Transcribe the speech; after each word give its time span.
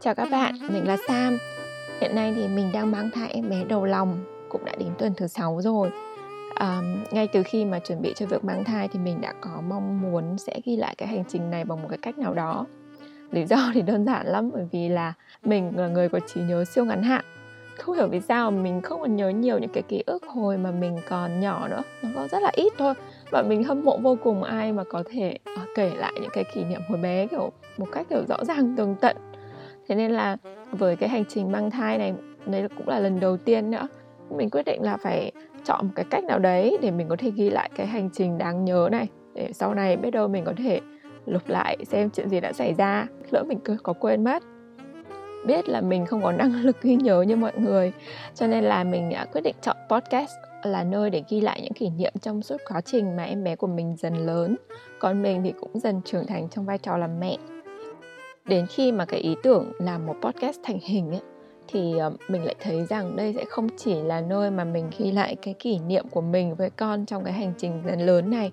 Chào 0.00 0.14
các 0.14 0.28
bạn, 0.30 0.54
mình 0.68 0.86
là 0.86 0.96
Sam. 1.08 1.38
Hiện 2.00 2.14
nay 2.14 2.32
thì 2.36 2.48
mình 2.48 2.70
đang 2.72 2.90
mang 2.90 3.10
thai 3.10 3.30
em 3.30 3.50
bé 3.50 3.64
đầu 3.64 3.84
lòng, 3.84 4.24
cũng 4.48 4.64
đã 4.64 4.72
đến 4.78 4.88
tuần 4.98 5.12
thứ 5.16 5.26
6 5.26 5.60
rồi. 5.60 5.90
À, 6.54 6.80
ngay 7.10 7.26
từ 7.26 7.42
khi 7.42 7.64
mà 7.64 7.78
chuẩn 7.78 8.02
bị 8.02 8.12
cho 8.16 8.26
việc 8.26 8.44
mang 8.44 8.64
thai 8.64 8.88
thì 8.88 8.98
mình 8.98 9.20
đã 9.20 9.32
có 9.40 9.50
mong 9.68 10.00
muốn 10.00 10.38
sẽ 10.38 10.60
ghi 10.64 10.76
lại 10.76 10.94
cái 10.98 11.08
hành 11.08 11.24
trình 11.28 11.50
này 11.50 11.64
bằng 11.64 11.82
một 11.82 11.88
cái 11.88 11.98
cách 12.02 12.18
nào 12.18 12.34
đó. 12.34 12.66
Lý 13.30 13.44
do 13.44 13.70
thì 13.74 13.82
đơn 13.82 14.04
giản 14.04 14.26
lắm 14.26 14.50
bởi 14.52 14.68
vì 14.72 14.88
là 14.88 15.12
mình 15.42 15.72
là 15.76 15.88
người 15.88 16.08
có 16.08 16.20
trí 16.26 16.40
nhớ 16.40 16.64
siêu 16.64 16.84
ngắn 16.84 17.02
hạn. 17.02 17.24
Không 17.78 17.96
hiểu 17.96 18.08
vì 18.08 18.20
sao 18.20 18.50
mình 18.50 18.82
không 18.82 19.00
còn 19.00 19.16
nhớ 19.16 19.28
nhiều 19.28 19.58
những 19.58 19.72
cái 19.72 19.82
ký 19.88 20.02
ức 20.06 20.22
hồi 20.26 20.58
mà 20.58 20.70
mình 20.70 20.98
còn 21.08 21.40
nhỏ 21.40 21.68
nữa. 21.68 21.82
Nó 22.02 22.08
có 22.14 22.28
rất 22.28 22.42
là 22.42 22.50
ít 22.54 22.72
thôi. 22.78 22.94
Và 23.30 23.42
mình 23.42 23.64
hâm 23.64 23.84
mộ 23.84 23.98
vô 23.98 24.16
cùng 24.22 24.42
ai 24.42 24.72
mà 24.72 24.84
có 24.84 25.02
thể 25.10 25.38
ờ, 25.44 25.62
kể 25.74 25.90
lại 25.96 26.12
những 26.14 26.30
cái 26.32 26.44
kỷ 26.54 26.64
niệm 26.64 26.80
hồi 26.88 26.98
bé 26.98 27.26
kiểu 27.26 27.52
một 27.78 27.86
cách 27.92 28.06
kiểu 28.10 28.22
rõ 28.28 28.44
ràng 28.44 28.74
tường 28.76 28.96
tận 29.00 29.16
thế 29.88 29.94
nên 29.94 30.10
là 30.10 30.36
với 30.70 30.96
cái 30.96 31.08
hành 31.08 31.24
trình 31.28 31.52
mang 31.52 31.70
thai 31.70 31.98
này, 31.98 32.14
đấy 32.46 32.68
cũng 32.76 32.88
là 32.88 32.98
lần 32.98 33.20
đầu 33.20 33.36
tiên 33.36 33.70
nữa. 33.70 33.88
Mình 34.30 34.50
quyết 34.50 34.62
định 34.66 34.82
là 34.82 34.96
phải 34.96 35.32
chọn 35.64 35.86
một 35.86 35.92
cái 35.94 36.04
cách 36.10 36.24
nào 36.24 36.38
đấy 36.38 36.78
để 36.82 36.90
mình 36.90 37.08
có 37.08 37.16
thể 37.18 37.30
ghi 37.30 37.50
lại 37.50 37.70
cái 37.76 37.86
hành 37.86 38.10
trình 38.12 38.38
đáng 38.38 38.64
nhớ 38.64 38.88
này. 38.92 39.08
Để 39.34 39.52
sau 39.52 39.74
này 39.74 39.96
biết 39.96 40.10
đâu 40.10 40.28
mình 40.28 40.44
có 40.44 40.52
thể 40.58 40.80
lục 41.26 41.42
lại 41.48 41.76
xem 41.86 42.10
chuyện 42.10 42.28
gì 42.28 42.40
đã 42.40 42.52
xảy 42.52 42.74
ra, 42.74 43.06
lỡ 43.30 43.44
mình 43.48 43.58
cứ 43.64 43.76
có 43.82 43.92
quên 43.92 44.24
mất. 44.24 44.42
Biết 45.46 45.68
là 45.68 45.80
mình 45.80 46.06
không 46.06 46.22
có 46.22 46.32
năng 46.32 46.52
lực 46.62 46.82
ghi 46.82 46.96
nhớ 46.96 47.22
như 47.22 47.36
mọi 47.36 47.52
người, 47.56 47.92
cho 48.34 48.46
nên 48.46 48.64
là 48.64 48.84
mình 48.84 49.10
đã 49.10 49.24
quyết 49.24 49.40
định 49.40 49.56
chọn 49.62 49.76
podcast 49.90 50.32
là 50.62 50.84
nơi 50.84 51.10
để 51.10 51.22
ghi 51.28 51.40
lại 51.40 51.60
những 51.62 51.72
kỷ 51.72 51.90
niệm 51.90 52.12
trong 52.20 52.42
suốt 52.42 52.56
quá 52.68 52.80
trình 52.80 53.16
mà 53.16 53.22
em 53.22 53.44
bé 53.44 53.56
của 53.56 53.66
mình 53.66 53.96
dần 53.98 54.14
lớn. 54.14 54.56
Còn 54.98 55.22
mình 55.22 55.42
thì 55.44 55.52
cũng 55.60 55.78
dần 55.78 56.00
trưởng 56.04 56.26
thành 56.26 56.48
trong 56.48 56.66
vai 56.66 56.78
trò 56.78 56.96
làm 56.96 57.20
mẹ 57.20 57.36
đến 58.48 58.66
khi 58.66 58.92
mà 58.92 59.04
cái 59.04 59.20
ý 59.20 59.36
tưởng 59.42 59.72
làm 59.78 60.06
một 60.06 60.16
podcast 60.22 60.60
thành 60.62 60.78
hình 60.82 61.10
ấy 61.10 61.20
thì 61.68 61.98
ờ, 61.98 62.12
mình 62.28 62.44
lại 62.44 62.54
thấy 62.60 62.86
rằng 62.86 63.16
đây 63.16 63.34
sẽ 63.36 63.44
không 63.44 63.68
chỉ 63.76 63.94
là 63.94 64.20
nơi 64.20 64.50
mà 64.50 64.64
mình 64.64 64.90
ghi 64.98 65.12
lại 65.12 65.36
cái 65.42 65.54
kỷ 65.54 65.78
niệm 65.78 66.08
của 66.08 66.20
mình 66.20 66.54
với 66.54 66.70
con 66.70 67.06
trong 67.06 67.24
cái 67.24 67.32
hành 67.32 67.52
trình 67.58 67.82
dần 67.86 68.00
lớn 68.00 68.30
này 68.30 68.52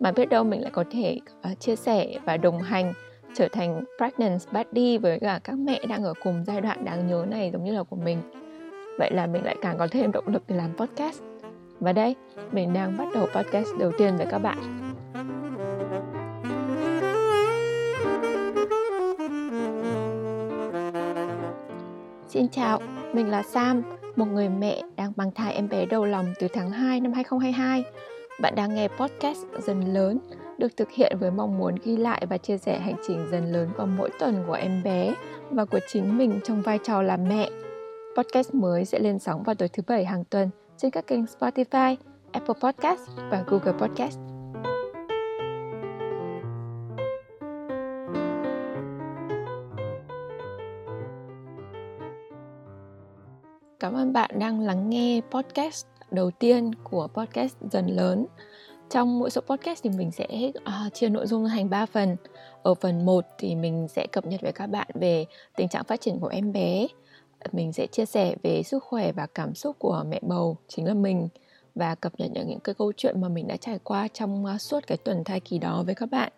mà 0.00 0.12
biết 0.12 0.28
đâu 0.28 0.44
mình 0.44 0.62
lại 0.62 0.70
có 0.74 0.84
thể 0.90 1.18
uh, 1.52 1.60
chia 1.60 1.76
sẻ 1.76 2.14
và 2.24 2.36
đồng 2.36 2.62
hành 2.62 2.92
trở 3.34 3.48
thành 3.48 3.84
pregnant 3.96 4.40
buddy 4.52 4.98
với 4.98 5.18
cả 5.20 5.40
các 5.44 5.58
mẹ 5.58 5.80
đang 5.88 6.04
ở 6.04 6.14
cùng 6.22 6.44
giai 6.46 6.60
đoạn 6.60 6.84
đáng 6.84 7.06
nhớ 7.06 7.26
này 7.30 7.50
giống 7.52 7.64
như 7.64 7.72
là 7.72 7.82
của 7.82 7.96
mình. 7.96 8.18
Vậy 8.98 9.10
là 9.10 9.26
mình 9.26 9.44
lại 9.44 9.56
càng 9.62 9.78
có 9.78 9.88
thêm 9.90 10.12
động 10.12 10.28
lực 10.28 10.42
để 10.48 10.56
làm 10.56 10.76
podcast. 10.76 11.22
Và 11.80 11.92
đây 11.92 12.14
mình 12.52 12.72
đang 12.72 12.96
bắt 12.96 13.08
đầu 13.14 13.26
podcast 13.34 13.68
đầu 13.78 13.92
tiên 13.98 14.16
với 14.16 14.26
các 14.26 14.38
bạn. 14.38 14.58
Xin 22.34 22.48
chào, 22.48 22.80
mình 23.12 23.30
là 23.30 23.42
Sam, 23.42 23.82
một 24.16 24.24
người 24.24 24.48
mẹ 24.48 24.82
đang 24.96 25.12
mang 25.16 25.30
thai 25.30 25.54
em 25.54 25.68
bé 25.68 25.86
đầu 25.86 26.04
lòng 26.04 26.26
từ 26.38 26.48
tháng 26.52 26.70
2 26.70 27.00
năm 27.00 27.12
2022. 27.12 27.84
Bạn 28.40 28.54
đang 28.54 28.74
nghe 28.74 28.88
podcast 28.88 29.38
Dần 29.58 29.94
Lớn, 29.94 30.18
được 30.58 30.76
thực 30.76 30.90
hiện 30.90 31.16
với 31.20 31.30
mong 31.30 31.58
muốn 31.58 31.74
ghi 31.84 31.96
lại 31.96 32.26
và 32.30 32.38
chia 32.38 32.58
sẻ 32.58 32.78
hành 32.78 32.96
trình 33.06 33.26
dần 33.30 33.52
lớn 33.52 33.68
vào 33.76 33.86
mỗi 33.86 34.10
tuần 34.18 34.44
của 34.46 34.52
em 34.52 34.82
bé 34.82 35.14
và 35.50 35.64
của 35.64 35.80
chính 35.88 36.18
mình 36.18 36.40
trong 36.44 36.62
vai 36.62 36.78
trò 36.84 37.02
là 37.02 37.16
mẹ. 37.16 37.50
Podcast 38.16 38.54
mới 38.54 38.84
sẽ 38.84 38.98
lên 38.98 39.18
sóng 39.18 39.42
vào 39.42 39.54
tối 39.54 39.68
thứ 39.68 39.82
bảy 39.86 40.04
hàng 40.04 40.24
tuần 40.24 40.50
trên 40.76 40.90
các 40.90 41.06
kênh 41.06 41.24
Spotify, 41.24 41.96
Apple 42.32 42.54
Podcast 42.62 43.00
và 43.30 43.44
Google 43.46 43.72
Podcast. 43.72 44.33
Cảm 53.80 53.94
ơn 53.94 54.12
bạn 54.12 54.30
đang 54.38 54.60
lắng 54.60 54.90
nghe 54.90 55.20
podcast 55.30 55.86
đầu 56.10 56.30
tiên 56.30 56.70
của 56.74 57.08
podcast 57.14 57.56
dần 57.72 57.86
lớn. 57.86 58.26
Trong 58.90 59.18
mỗi 59.18 59.30
số 59.30 59.40
podcast 59.40 59.82
thì 59.82 59.90
mình 59.90 60.10
sẽ 60.10 60.26
uh, 60.58 60.94
chia 60.94 61.08
nội 61.08 61.26
dung 61.26 61.48
thành 61.48 61.70
3 61.70 61.86
phần. 61.86 62.16
Ở 62.62 62.74
phần 62.74 63.06
1 63.06 63.24
thì 63.38 63.54
mình 63.54 63.88
sẽ 63.88 64.06
cập 64.12 64.26
nhật 64.26 64.40
với 64.40 64.52
các 64.52 64.66
bạn 64.66 64.88
về 64.94 65.24
tình 65.56 65.68
trạng 65.68 65.84
phát 65.84 66.00
triển 66.00 66.18
của 66.20 66.28
em 66.28 66.52
bé. 66.52 66.86
Mình 67.52 67.72
sẽ 67.72 67.86
chia 67.86 68.04
sẻ 68.04 68.36
về 68.42 68.62
sức 68.62 68.84
khỏe 68.84 69.12
và 69.12 69.26
cảm 69.26 69.54
xúc 69.54 69.76
của 69.78 70.04
mẹ 70.08 70.20
bầu, 70.22 70.56
chính 70.68 70.86
là 70.86 70.94
mình 70.94 71.28
và 71.74 71.94
cập 71.94 72.12
nhật 72.18 72.30
những, 72.34 72.48
những 72.48 72.60
cái 72.60 72.74
câu 72.74 72.92
chuyện 72.96 73.20
mà 73.20 73.28
mình 73.28 73.46
đã 73.46 73.56
trải 73.56 73.78
qua 73.84 74.08
trong 74.12 74.44
uh, 74.44 74.60
suốt 74.60 74.86
cái 74.86 74.98
tuần 74.98 75.24
thai 75.24 75.40
kỳ 75.40 75.58
đó 75.58 75.82
với 75.86 75.94
các 75.94 76.10
bạn. 76.10 76.32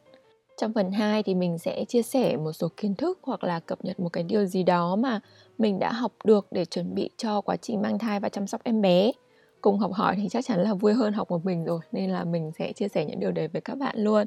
Trong 0.56 0.72
phần 0.72 0.92
2 0.92 1.22
thì 1.22 1.34
mình 1.34 1.58
sẽ 1.58 1.84
chia 1.84 2.02
sẻ 2.02 2.36
một 2.36 2.52
số 2.52 2.68
kiến 2.76 2.94
thức 2.94 3.18
hoặc 3.22 3.44
là 3.44 3.60
cập 3.60 3.84
nhật 3.84 4.00
một 4.00 4.08
cái 4.08 4.24
điều 4.24 4.44
gì 4.44 4.62
đó 4.62 4.96
mà 4.96 5.20
mình 5.58 5.78
đã 5.78 5.92
học 5.92 6.12
được 6.24 6.46
để 6.50 6.64
chuẩn 6.64 6.94
bị 6.94 7.10
cho 7.16 7.40
quá 7.40 7.56
trình 7.56 7.82
mang 7.82 7.98
thai 7.98 8.20
và 8.20 8.28
chăm 8.28 8.46
sóc 8.46 8.60
em 8.64 8.82
bé. 8.82 9.12
Cùng 9.60 9.78
học 9.78 9.92
hỏi 9.92 10.16
thì 10.16 10.28
chắc 10.28 10.44
chắn 10.44 10.60
là 10.60 10.74
vui 10.74 10.92
hơn 10.92 11.12
học 11.12 11.30
một 11.30 11.44
mình 11.44 11.64
rồi, 11.64 11.80
nên 11.92 12.10
là 12.10 12.24
mình 12.24 12.50
sẽ 12.58 12.72
chia 12.72 12.88
sẻ 12.88 13.04
những 13.04 13.20
điều 13.20 13.32
đấy 13.32 13.48
với 13.48 13.60
các 13.60 13.78
bạn 13.78 13.98
luôn. 13.98 14.26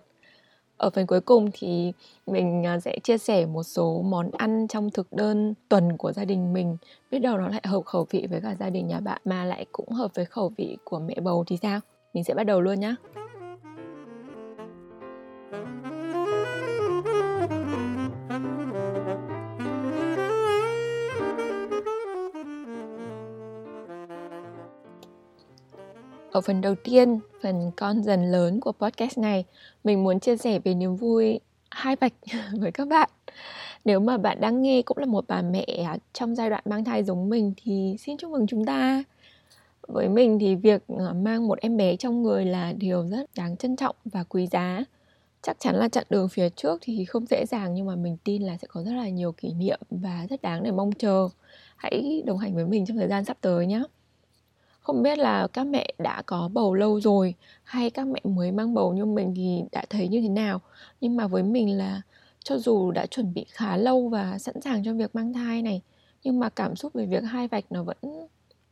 Ở 0.77 0.89
phần 0.89 1.07
cuối 1.07 1.21
cùng 1.21 1.49
thì 1.53 1.93
mình 2.27 2.65
à, 2.65 2.79
sẽ 2.79 2.99
chia 3.03 3.17
sẻ 3.17 3.45
một 3.45 3.63
số 3.63 4.01
món 4.01 4.31
ăn 4.31 4.67
trong 4.67 4.89
thực 4.89 5.13
đơn 5.13 5.53
tuần 5.69 5.97
của 5.97 6.11
gia 6.11 6.25
đình 6.25 6.53
mình. 6.53 6.77
Biết 7.11 7.19
đâu 7.19 7.37
nó 7.37 7.47
lại 7.47 7.61
hợp 7.63 7.85
khẩu 7.85 8.07
vị 8.09 8.27
với 8.29 8.41
cả 8.41 8.55
gia 8.59 8.69
đình 8.69 8.87
nhà 8.87 8.99
bạn 8.99 9.21
mà 9.25 9.45
lại 9.45 9.65
cũng 9.71 9.89
hợp 9.89 10.11
với 10.15 10.25
khẩu 10.25 10.51
vị 10.57 10.77
của 10.83 10.99
mẹ 10.99 11.15
bầu 11.23 11.43
thì 11.47 11.57
sao? 11.61 11.79
Mình 12.13 12.23
sẽ 12.23 12.33
bắt 12.33 12.43
đầu 12.43 12.61
luôn 12.61 12.79
nhé. 12.79 12.95
Ở 26.31 26.41
phần 26.41 26.61
đầu 26.61 26.75
tiên, 26.75 27.19
phần 27.41 27.71
con 27.75 28.03
dần 28.03 28.31
lớn 28.31 28.59
của 28.59 28.71
podcast 28.71 29.17
này, 29.17 29.45
mình 29.83 30.03
muốn 30.03 30.19
chia 30.19 30.37
sẻ 30.37 30.59
về 30.59 30.73
niềm 30.73 30.95
vui 30.95 31.39
hai 31.71 31.95
bạch 31.95 32.13
với 32.59 32.71
các 32.71 32.87
bạn. 32.87 33.09
Nếu 33.85 33.99
mà 33.99 34.17
bạn 34.17 34.41
đang 34.41 34.61
nghe 34.61 34.81
cũng 34.81 34.97
là 34.97 35.05
một 35.05 35.25
bà 35.27 35.41
mẹ 35.41 35.65
trong 36.13 36.35
giai 36.35 36.49
đoạn 36.49 36.63
mang 36.65 36.83
thai 36.83 37.03
giống 37.03 37.29
mình 37.29 37.53
thì 37.63 37.95
xin 37.99 38.17
chúc 38.17 38.31
mừng 38.31 38.47
chúng 38.47 38.65
ta. 38.65 39.03
Với 39.87 40.09
mình 40.09 40.39
thì 40.39 40.55
việc 40.55 40.83
ờ, 40.87 41.13
mang 41.13 41.47
một 41.47 41.59
em 41.59 41.77
bé 41.77 41.95
trong 41.95 42.23
người 42.23 42.45
là 42.45 42.73
điều 42.73 43.07
rất 43.07 43.29
đáng 43.35 43.57
trân 43.57 43.75
trọng 43.75 43.95
và 44.05 44.23
quý 44.23 44.47
giá. 44.47 44.83
Chắc 45.41 45.59
chắn 45.59 45.75
là 45.75 45.89
chặng 45.89 46.05
đường 46.09 46.29
phía 46.29 46.49
trước 46.49 46.79
thì 46.81 47.05
không 47.05 47.25
dễ 47.29 47.45
dàng 47.45 47.73
nhưng 47.73 47.85
mà 47.85 47.95
mình 47.95 48.17
tin 48.23 48.43
là 48.43 48.57
sẽ 48.57 48.67
có 48.67 48.83
rất 48.83 48.93
là 48.93 49.09
nhiều 49.09 49.31
kỷ 49.31 49.53
niệm 49.53 49.79
và 49.89 50.27
rất 50.29 50.41
đáng 50.41 50.63
để 50.63 50.71
mong 50.71 50.91
chờ. 50.91 51.29
Hãy 51.75 52.23
đồng 52.25 52.37
hành 52.37 52.55
với 52.55 52.65
mình 52.65 52.85
trong 52.85 52.97
thời 52.97 53.07
gian 53.07 53.25
sắp 53.25 53.37
tới 53.41 53.67
nhé 53.67 53.83
không 54.89 55.03
biết 55.03 55.19
là 55.19 55.47
các 55.47 55.63
mẹ 55.63 55.93
đã 55.97 56.21
có 56.25 56.49
bầu 56.53 56.73
lâu 56.73 57.01
rồi 57.01 57.35
hay 57.63 57.89
các 57.89 58.07
mẹ 58.07 58.19
mới 58.23 58.51
mang 58.51 58.73
bầu 58.73 58.93
như 58.93 59.05
mình 59.05 59.33
thì 59.35 59.63
đã 59.71 59.85
thấy 59.89 60.07
như 60.07 60.21
thế 60.21 60.29
nào? 60.29 60.61
Nhưng 61.01 61.15
mà 61.15 61.27
với 61.27 61.43
mình 61.43 61.77
là 61.77 62.01
cho 62.43 62.57
dù 62.57 62.91
đã 62.91 63.05
chuẩn 63.05 63.33
bị 63.33 63.45
khá 63.49 63.77
lâu 63.77 64.09
và 64.09 64.37
sẵn 64.39 64.61
sàng 64.61 64.83
cho 64.85 64.93
việc 64.93 65.15
mang 65.15 65.33
thai 65.33 65.61
này, 65.61 65.81
nhưng 66.23 66.39
mà 66.39 66.49
cảm 66.49 66.75
xúc 66.75 66.93
về 66.93 67.05
việc 67.05 67.23
hai 67.23 67.47
vạch 67.47 67.65
nó 67.69 67.83
vẫn 67.83 67.97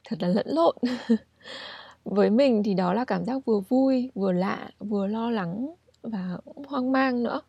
thật 0.09 0.15
là 0.21 0.27
lẫn 0.27 0.47
lộn. 0.49 0.75
Với 2.05 2.29
mình 2.29 2.63
thì 2.63 2.73
đó 2.73 2.93
là 2.93 3.05
cảm 3.05 3.25
giác 3.25 3.45
vừa 3.45 3.59
vui, 3.59 4.11
vừa 4.15 4.31
lạ, 4.31 4.69
vừa 4.79 5.07
lo 5.07 5.29
lắng 5.31 5.75
và 6.03 6.37
cũng 6.45 6.65
hoang 6.67 6.91
mang 6.91 7.23
nữa. 7.23 7.41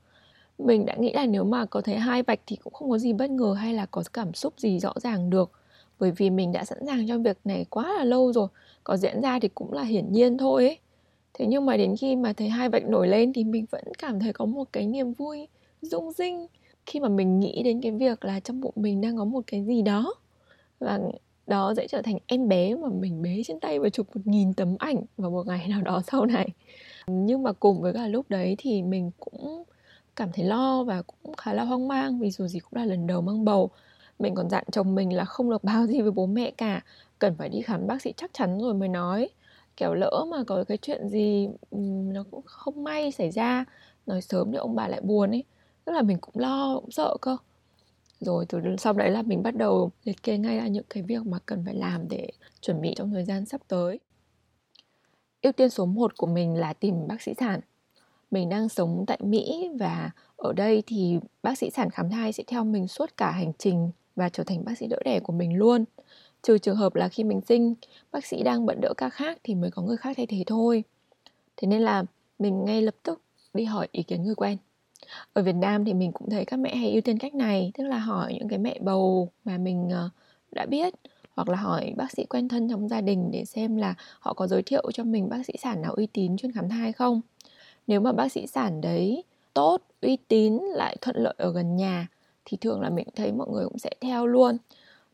Mình 0.58 0.86
đã 0.86 0.94
nghĩ 0.96 1.12
là 1.12 1.26
nếu 1.26 1.44
mà 1.44 1.66
có 1.66 1.80
thấy 1.80 1.96
hai 1.96 2.22
vạch 2.22 2.40
thì 2.46 2.56
cũng 2.56 2.72
không 2.72 2.90
có 2.90 2.98
gì 2.98 3.12
bất 3.12 3.30
ngờ 3.30 3.54
hay 3.58 3.74
là 3.74 3.86
có 3.86 4.02
cảm 4.12 4.34
xúc 4.34 4.54
gì 4.58 4.80
rõ 4.80 4.92
ràng 5.02 5.30
được 5.30 5.52
bởi 5.98 6.10
vì 6.10 6.30
mình 6.30 6.52
đã 6.52 6.64
sẵn 6.64 6.78
sàng 6.86 7.08
cho 7.08 7.18
việc 7.18 7.38
này 7.44 7.66
quá 7.70 7.94
là 7.98 8.04
lâu 8.04 8.32
rồi, 8.32 8.48
có 8.84 8.96
diễn 8.96 9.20
ra 9.22 9.38
thì 9.42 9.48
cũng 9.48 9.72
là 9.72 9.82
hiển 9.82 10.12
nhiên 10.12 10.38
thôi 10.38 10.66
ấy. 10.66 10.78
Thế 11.34 11.46
nhưng 11.46 11.66
mà 11.66 11.76
đến 11.76 11.96
khi 12.00 12.16
mà 12.16 12.32
thấy 12.32 12.48
hai 12.48 12.68
vạch 12.68 12.84
nổi 12.88 13.08
lên 13.08 13.32
thì 13.32 13.44
mình 13.44 13.66
vẫn 13.70 13.84
cảm 13.98 14.20
thấy 14.20 14.32
có 14.32 14.44
một 14.44 14.64
cái 14.72 14.86
niềm 14.86 15.12
vui, 15.12 15.48
rung 15.82 16.12
rinh 16.12 16.46
khi 16.86 17.00
mà 17.00 17.08
mình 17.08 17.40
nghĩ 17.40 17.62
đến 17.62 17.80
cái 17.80 17.92
việc 17.92 18.24
là 18.24 18.40
trong 18.40 18.60
bụng 18.60 18.74
mình 18.76 19.00
đang 19.00 19.16
có 19.16 19.24
một 19.24 19.44
cái 19.46 19.64
gì 19.64 19.82
đó. 19.82 20.14
Và 20.80 21.00
đó 21.46 21.74
sẽ 21.76 21.86
trở 21.88 22.02
thành 22.02 22.18
em 22.26 22.48
bé 22.48 22.74
mà 22.74 22.88
mình 22.88 23.22
bế 23.22 23.42
trên 23.46 23.60
tay 23.60 23.78
và 23.78 23.88
chụp 23.88 24.06
một 24.14 24.20
nghìn 24.24 24.54
tấm 24.54 24.76
ảnh 24.78 24.96
vào 25.16 25.30
một 25.30 25.46
ngày 25.46 25.68
nào 25.68 25.82
đó 25.82 26.02
sau 26.12 26.26
này. 26.26 26.48
Nhưng 27.06 27.42
mà 27.42 27.52
cùng 27.52 27.80
với 27.80 27.92
cả 27.92 28.06
lúc 28.06 28.26
đấy 28.28 28.54
thì 28.58 28.82
mình 28.82 29.10
cũng 29.18 29.64
cảm 30.16 30.28
thấy 30.32 30.44
lo 30.44 30.84
và 30.84 31.02
cũng 31.02 31.34
khá 31.36 31.52
là 31.52 31.64
hoang 31.64 31.88
mang 31.88 32.18
vì 32.18 32.30
dù 32.30 32.46
gì 32.46 32.58
cũng 32.58 32.72
là 32.80 32.84
lần 32.84 33.06
đầu 33.06 33.20
mang 33.20 33.44
bầu 33.44 33.70
mình 34.18 34.34
còn 34.34 34.50
dặn 34.50 34.64
chồng 34.72 34.94
mình 34.94 35.12
là 35.12 35.24
không 35.24 35.50
được 35.50 35.64
báo 35.64 35.86
gì 35.86 36.00
với 36.00 36.10
bố 36.10 36.26
mẹ 36.26 36.50
cả, 36.50 36.80
cần 37.18 37.34
phải 37.38 37.48
đi 37.48 37.62
khám 37.62 37.86
bác 37.86 38.02
sĩ 38.02 38.12
chắc 38.16 38.30
chắn 38.34 38.58
rồi 38.60 38.74
mới 38.74 38.88
nói. 38.88 39.28
Kẻo 39.76 39.94
lỡ 39.94 40.26
mà 40.30 40.44
có 40.46 40.64
cái 40.68 40.78
chuyện 40.82 41.08
gì 41.08 41.48
ừ, 41.70 41.78
nó 42.12 42.24
cũng 42.30 42.42
không 42.44 42.84
may 42.84 43.12
xảy 43.12 43.30
ra, 43.30 43.64
nói 44.06 44.22
sớm 44.22 44.52
thì 44.52 44.58
ông 44.58 44.74
bà 44.74 44.88
lại 44.88 45.00
buồn 45.00 45.30
ấy. 45.30 45.44
Tức 45.84 45.92
là 45.92 46.02
mình 46.02 46.18
cũng 46.20 46.34
lo, 46.38 46.80
cũng 46.80 46.90
sợ 46.90 47.16
cơ. 47.20 47.36
Rồi 48.20 48.46
từ 48.48 48.58
sau 48.78 48.92
đấy 48.92 49.10
là 49.10 49.22
mình 49.22 49.42
bắt 49.42 49.56
đầu 49.56 49.90
liệt 50.04 50.22
kê 50.22 50.38
ngay 50.38 50.56
ra 50.56 50.66
những 50.66 50.84
cái 50.90 51.02
việc 51.02 51.26
mà 51.26 51.38
cần 51.46 51.62
phải 51.64 51.74
làm 51.74 52.08
để 52.08 52.28
chuẩn 52.60 52.80
bị 52.80 52.94
trong 52.96 53.10
thời 53.10 53.24
gian 53.24 53.46
sắp 53.46 53.60
tới. 53.68 54.00
Ưu 55.42 55.52
tiên 55.52 55.70
số 55.70 55.86
1 55.86 56.16
của 56.16 56.26
mình 56.26 56.54
là 56.54 56.72
tìm 56.72 57.08
bác 57.08 57.22
sĩ 57.22 57.34
sản. 57.34 57.60
Mình 58.30 58.48
đang 58.48 58.68
sống 58.68 59.04
tại 59.06 59.18
Mỹ 59.22 59.70
và 59.78 60.10
ở 60.36 60.52
đây 60.52 60.82
thì 60.86 61.18
bác 61.42 61.58
sĩ 61.58 61.70
sản 61.70 61.90
khám 61.90 62.10
thai 62.10 62.32
sẽ 62.32 62.44
theo 62.46 62.64
mình 62.64 62.88
suốt 62.88 63.16
cả 63.16 63.30
hành 63.30 63.52
trình 63.58 63.90
và 64.18 64.28
trở 64.28 64.44
thành 64.44 64.64
bác 64.64 64.78
sĩ 64.78 64.86
đỡ 64.86 64.98
đẻ 65.04 65.20
của 65.20 65.32
mình 65.32 65.56
luôn. 65.56 65.84
Trừ 66.42 66.58
trường 66.58 66.76
hợp 66.76 66.94
là 66.94 67.08
khi 67.08 67.24
mình 67.24 67.40
sinh, 67.40 67.74
bác 68.12 68.26
sĩ 68.26 68.42
đang 68.42 68.66
bận 68.66 68.80
đỡ 68.80 68.94
ca 68.96 69.08
khác 69.08 69.38
thì 69.44 69.54
mới 69.54 69.70
có 69.70 69.82
người 69.82 69.96
khác 69.96 70.16
thay 70.16 70.26
thế 70.26 70.44
thôi. 70.46 70.84
Thế 71.56 71.68
nên 71.68 71.82
là 71.82 72.04
mình 72.38 72.64
ngay 72.64 72.82
lập 72.82 72.94
tức 73.02 73.20
đi 73.54 73.64
hỏi 73.64 73.88
ý 73.92 74.02
kiến 74.02 74.24
người 74.24 74.34
quen. 74.34 74.58
Ở 75.32 75.42
Việt 75.42 75.54
Nam 75.54 75.84
thì 75.84 75.94
mình 75.94 76.12
cũng 76.12 76.30
thấy 76.30 76.44
các 76.44 76.56
mẹ 76.56 76.76
hay 76.76 76.92
ưu 76.92 77.00
tiên 77.00 77.18
cách 77.18 77.34
này, 77.34 77.70
tức 77.74 77.84
là 77.84 77.98
hỏi 77.98 78.34
những 78.34 78.48
cái 78.48 78.58
mẹ 78.58 78.78
bầu 78.80 79.28
mà 79.44 79.58
mình 79.58 79.90
ờ, 79.90 80.10
đã 80.52 80.66
biết 80.66 80.94
hoặc 81.36 81.48
là 81.48 81.56
hỏi 81.56 81.92
bác 81.96 82.12
sĩ 82.12 82.24
quen 82.24 82.48
thân 82.48 82.68
trong 82.70 82.88
gia 82.88 83.00
đình 83.00 83.30
để 83.30 83.44
xem 83.44 83.76
là 83.76 83.94
họ 84.20 84.34
có 84.34 84.46
giới 84.46 84.62
thiệu 84.62 84.90
cho 84.94 85.04
mình 85.04 85.28
bác 85.28 85.46
sĩ 85.46 85.52
sản 85.58 85.82
nào 85.82 85.92
uy 85.92 86.06
tín 86.06 86.36
chuyên 86.36 86.52
khám 86.52 86.68
thai 86.68 86.92
không. 86.92 87.20
Nếu 87.86 88.00
mà 88.00 88.12
bác 88.12 88.32
sĩ 88.32 88.46
sản 88.46 88.80
đấy 88.80 89.24
tốt, 89.54 89.82
uy 90.02 90.18
tín 90.28 90.58
lại 90.74 90.96
thuận 91.00 91.16
lợi 91.16 91.34
ở 91.38 91.52
gần 91.52 91.76
nhà 91.76 92.08
thì 92.48 92.56
thường 92.60 92.80
là 92.80 92.90
mình 92.90 93.08
thấy 93.16 93.32
mọi 93.32 93.48
người 93.50 93.64
cũng 93.64 93.78
sẽ 93.78 93.90
theo 94.00 94.26
luôn. 94.26 94.56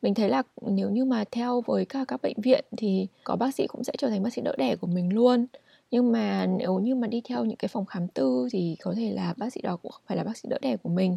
Mình 0.02 0.14
thấy 0.14 0.28
là 0.28 0.42
nếu 0.66 0.90
như 0.90 1.04
mà 1.04 1.24
theo 1.30 1.60
với 1.60 1.84
cả 1.84 2.04
các 2.08 2.22
bệnh 2.22 2.40
viện 2.42 2.64
thì 2.76 3.06
có 3.24 3.36
bác 3.36 3.54
sĩ 3.54 3.66
cũng 3.66 3.84
sẽ 3.84 3.92
trở 3.98 4.08
thành 4.08 4.22
bác 4.22 4.32
sĩ 4.32 4.42
đỡ 4.42 4.54
đẻ 4.58 4.76
của 4.76 4.86
mình 4.86 5.14
luôn. 5.14 5.46
Nhưng 5.90 6.12
mà 6.12 6.46
nếu 6.46 6.78
như 6.78 6.94
mà 6.94 7.06
đi 7.08 7.20
theo 7.28 7.44
những 7.44 7.56
cái 7.56 7.68
phòng 7.68 7.86
khám 7.86 8.08
tư 8.08 8.48
thì 8.52 8.76
có 8.82 8.94
thể 8.96 9.10
là 9.10 9.34
bác 9.36 9.52
sĩ 9.52 9.60
đó 9.62 9.76
cũng 9.76 9.92
không 9.92 10.02
phải 10.06 10.16
là 10.16 10.24
bác 10.24 10.36
sĩ 10.36 10.48
đỡ 10.48 10.58
đẻ 10.62 10.76
của 10.76 10.88
mình. 10.88 11.16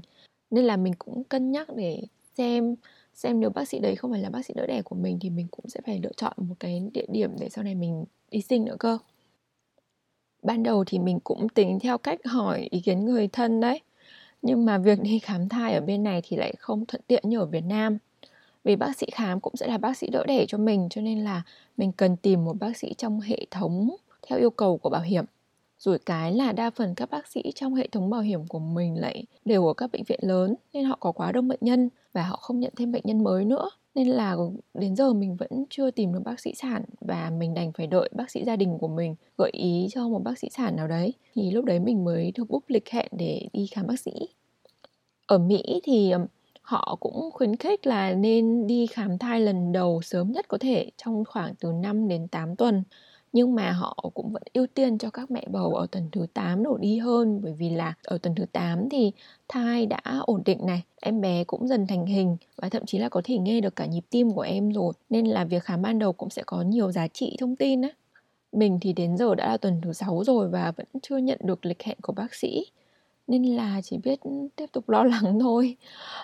Nên 0.50 0.66
là 0.66 0.78
mình 0.78 0.94
cũng 1.00 1.24
cân 1.24 1.52
nhắc 1.52 1.68
để 1.76 2.04
xem 2.38 2.76
xem 3.14 3.40
nếu 3.40 3.50
bác 3.50 3.68
sĩ 3.68 3.80
đấy 3.80 3.96
không 3.96 4.12
phải 4.12 4.22
là 4.22 4.30
bác 4.30 4.46
sĩ 4.46 4.54
đỡ 4.58 4.68
đẻ 4.68 4.82
của 4.82 4.96
mình 4.96 5.18
thì 5.22 5.30
mình 5.30 5.48
cũng 5.52 5.70
sẽ 5.70 5.80
phải 5.86 6.00
lựa 6.04 6.12
chọn 6.18 6.34
một 6.38 6.56
cái 6.60 6.84
địa 6.94 7.06
điểm 7.10 7.32
để 7.40 7.50
sau 7.50 7.64
này 7.64 7.76
mình 7.76 8.06
đi 8.32 8.42
sinh 8.42 8.66
nữa 8.66 8.76
cơ. 8.80 8.98
Ban 10.44 10.64
đầu 10.64 10.84
thì 10.88 11.00
mình 11.00 11.20
cũng 11.20 11.50
tính 11.50 11.80
theo 11.80 11.98
cách 11.98 12.20
hỏi 12.26 12.68
ý 12.72 12.80
kiến 12.80 13.06
người 13.06 13.28
thân 13.28 13.60
đấy 13.60 13.82
nhưng 14.42 14.66
mà 14.66 14.78
việc 14.78 15.02
đi 15.02 15.20
khám 15.20 15.50
thai 15.50 15.74
ở 15.74 15.82
bên 15.82 16.04
này 16.04 16.22
thì 16.24 16.38
lại 16.38 16.54
không 16.60 16.86
thuận 16.86 17.02
tiện 17.08 17.24
như 17.30 17.40
ở 17.40 17.46
Việt 17.46 17.64
Nam. 17.64 17.98
Vì 18.64 18.76
bác 18.76 18.98
sĩ 18.98 19.08
khám 19.12 19.40
cũng 19.40 19.56
sẽ 19.56 19.68
là 19.68 19.78
bác 19.78 19.98
sĩ 19.98 20.08
đỡ 20.10 20.24
đẻ 20.28 20.46
cho 20.48 20.58
mình, 20.58 20.88
cho 20.90 21.02
nên 21.02 21.20
là 21.20 21.42
mình 21.78 21.92
cần 21.92 22.18
tìm 22.18 22.46
một 22.46 22.60
bác 22.60 22.78
sĩ 22.78 22.94
trong 22.98 23.20
hệ 23.20 23.46
thống 23.52 23.96
theo 24.28 24.40
yêu 24.40 24.50
cầu 24.50 24.78
của 24.78 24.90
bảo 24.90 25.02
hiểm. 25.02 25.26
Rồi 25.80 26.00
cái 26.00 26.34
là 26.34 26.52
đa 26.52 26.70
phần 26.70 26.96
các 26.96 27.10
bác 27.10 27.28
sĩ 27.28 27.42
trong 27.56 27.76
hệ 27.76 27.88
thống 27.88 28.10
bảo 28.10 28.22
hiểm 28.22 28.48
của 28.48 28.60
mình 28.60 29.00
lại 29.00 29.24
đều 29.46 29.68
ở 29.68 29.74
các 29.74 29.92
bệnh 29.92 30.04
viện 30.04 30.20
lớn, 30.24 30.56
nên 30.74 30.86
họ 30.86 30.98
có 31.00 31.12
quá 31.12 31.32
đông 31.32 31.48
bệnh 31.48 31.60
nhân 31.62 31.90
và 32.14 32.24
họ 32.24 32.36
không 32.36 32.60
nhận 32.60 32.74
thêm 32.76 32.92
bệnh 32.92 33.04
nhân 33.06 33.24
mới 33.24 33.46
nữa 33.46 33.70
nên 33.98 34.08
là 34.08 34.36
đến 34.74 34.96
giờ 34.96 35.14
mình 35.14 35.36
vẫn 35.36 35.66
chưa 35.70 35.92
tìm 35.92 36.14
được 36.14 36.20
bác 36.26 36.40
sĩ 36.40 36.54
sản 36.56 36.84
và 37.02 37.30
mình 37.30 37.54
đành 37.54 37.72
phải 37.72 37.88
đợi 37.88 38.10
bác 38.16 38.32
sĩ 38.32 38.44
gia 38.44 38.56
đình 38.56 38.78
của 38.78 38.88
mình 38.88 39.16
gợi 39.38 39.50
ý 39.54 39.88
cho 39.92 40.10
một 40.10 40.24
bác 40.24 40.40
sĩ 40.40 40.50
sản 40.52 40.76
nào 40.76 40.88
đấy. 40.88 41.14
Thì 41.34 41.52
lúc 41.52 41.66
đấy 41.66 41.80
mình 41.80 42.06
mới 42.06 42.32
được 42.36 42.50
bút 42.50 42.64
lịch 42.68 42.90
hẹn 42.90 43.08
để 43.12 43.48
đi 43.54 43.68
khám 43.68 43.88
bác 43.88 44.00
sĩ. 44.00 44.12
Ở 45.26 45.38
mỹ 45.38 45.82
thì 45.84 46.14
họ 46.62 46.98
cũng 47.00 47.30
khuyến 47.34 47.56
khích 47.56 47.88
là 47.88 48.14
nên 48.14 48.68
đi 48.68 48.88
khám 48.88 49.18
thai 49.18 49.40
lần 49.40 49.72
đầu 49.72 50.02
sớm 50.02 50.32
nhất 50.32 50.48
có 50.48 50.58
thể 50.62 50.92
trong 50.98 51.26
khoảng 51.26 51.56
từ 51.60 51.72
5 51.72 52.08
đến 52.08 52.28
8 52.28 52.56
tuần 52.56 52.84
nhưng 53.34 53.56
mà 53.56 53.72
họ 53.72 54.10
cũng 54.14 54.32
vẫn 54.32 54.44
ưu 54.54 54.68
tiên 54.68 54.98
cho 54.98 55.10
các 55.10 55.32
mẹ 55.32 55.46
bầu 55.52 55.76
ở 55.76 55.88
tuần 55.92 56.10
thứ 56.12 56.26
8 56.34 56.64
đổ 56.64 56.78
đi 56.78 56.98
hơn. 56.98 57.40
Bởi 57.44 57.54
vì 57.54 57.70
là 57.70 57.94
ở 58.04 58.18
tuần 58.18 58.36
thứ 58.36 58.46
8 58.52 58.90
thì 58.90 59.12
thai 59.48 59.86
đã 59.86 60.02
ổn 60.22 60.42
định 60.46 60.66
này, 60.66 60.84
em 61.02 61.22
bé 61.22 61.44
cũng 61.44 61.68
dần 61.68 61.88
thành 61.88 62.06
hình 62.06 62.38
và 62.56 62.70
thậm 62.70 62.86
chí 62.86 62.98
là 62.98 63.10
có 63.10 63.22
thể 63.24 63.38
nghe 63.38 63.62
được 63.62 63.76
cả 63.76 63.86
nhịp 63.86 64.04
tim 64.10 64.32
của 64.32 64.42
em 64.42 64.72
rồi. 64.72 64.94
Nên 65.10 65.26
là 65.26 65.46
việc 65.46 65.64
khám 65.64 65.82
ban 65.82 66.00
đầu 66.00 66.14
cũng 66.14 66.30
sẽ 66.30 66.44
có 66.46 66.62
nhiều 66.62 66.92
giá 66.92 67.08
trị 67.08 67.38
thông 67.40 67.56
tin 67.56 67.82
á. 67.82 67.90
Mình 68.52 68.80
thì 68.82 68.94
đến 68.94 69.18
giờ 69.18 69.36
đã 69.36 69.48
là 69.48 69.58
tuần 69.58 69.82
thứ 69.82 69.94
6 69.94 70.24
rồi 70.24 70.50
và 70.50 70.72
vẫn 70.78 70.88
chưa 71.02 71.18
nhận 71.18 71.40
được 71.44 71.66
lịch 71.66 71.84
hẹn 71.84 71.98
của 72.02 72.14
bác 72.14 72.36
sĩ. 72.36 72.66
Nên 73.28 73.44
là 73.44 73.82
chỉ 73.84 73.98
biết 73.98 74.20
tiếp 74.56 74.66
tục 74.72 74.90
lo 74.90 75.04
lắng 75.04 75.40
thôi. 75.40 75.78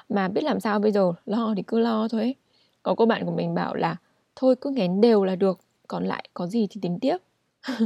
Mà 0.09 0.27
biết 0.27 0.43
làm 0.43 0.59
sao 0.59 0.79
bây 0.79 0.91
giờ? 0.91 1.13
Lo 1.25 1.53
thì 1.57 1.63
cứ 1.67 1.79
lo 1.79 2.07
thôi. 2.07 2.21
Ấy. 2.21 2.35
có 2.83 2.95
cô 2.95 3.05
bạn 3.05 3.25
của 3.25 3.31
mình 3.31 3.53
bảo 3.55 3.75
là 3.75 3.97
thôi 4.35 4.55
cứ 4.61 4.69
nghén 4.69 5.01
đều 5.01 5.23
là 5.23 5.35
được 5.35 5.59
còn 5.93 6.05
lại 6.05 6.29
có 6.33 6.47
gì 6.47 6.67
thì 6.69 6.81
tính 6.81 6.99
tiếp. 7.01 7.17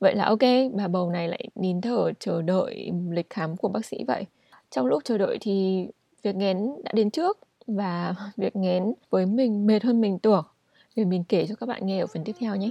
Vậy 0.00 0.14
là 0.14 0.24
ok, 0.24 0.38
bà 0.74 0.88
bầu 0.88 1.10
này 1.10 1.28
lại 1.28 1.48
nín 1.54 1.80
thở 1.80 2.12
chờ 2.20 2.42
đợi 2.42 2.92
lịch 3.10 3.30
khám 3.30 3.56
của 3.56 3.68
bác 3.68 3.84
sĩ 3.84 4.04
vậy. 4.06 4.24
Trong 4.70 4.86
lúc 4.86 5.04
chờ 5.04 5.18
đợi 5.18 5.38
thì 5.40 5.86
việc 6.22 6.36
nghén 6.36 6.56
đã 6.84 6.92
đến 6.94 7.10
trước 7.10 7.38
và 7.66 8.14
việc 8.36 8.56
nghén 8.56 8.92
với 9.10 9.26
mình 9.26 9.66
mệt 9.66 9.82
hơn 9.82 10.00
mình 10.00 10.18
tưởng. 10.18 10.44
Để 10.96 11.04
mình 11.04 11.24
kể 11.28 11.46
cho 11.46 11.54
các 11.54 11.68
bạn 11.68 11.86
nghe 11.86 12.00
ở 12.00 12.06
phần 12.06 12.24
tiếp 12.24 12.36
theo 12.40 12.56
nhé. 12.56 12.70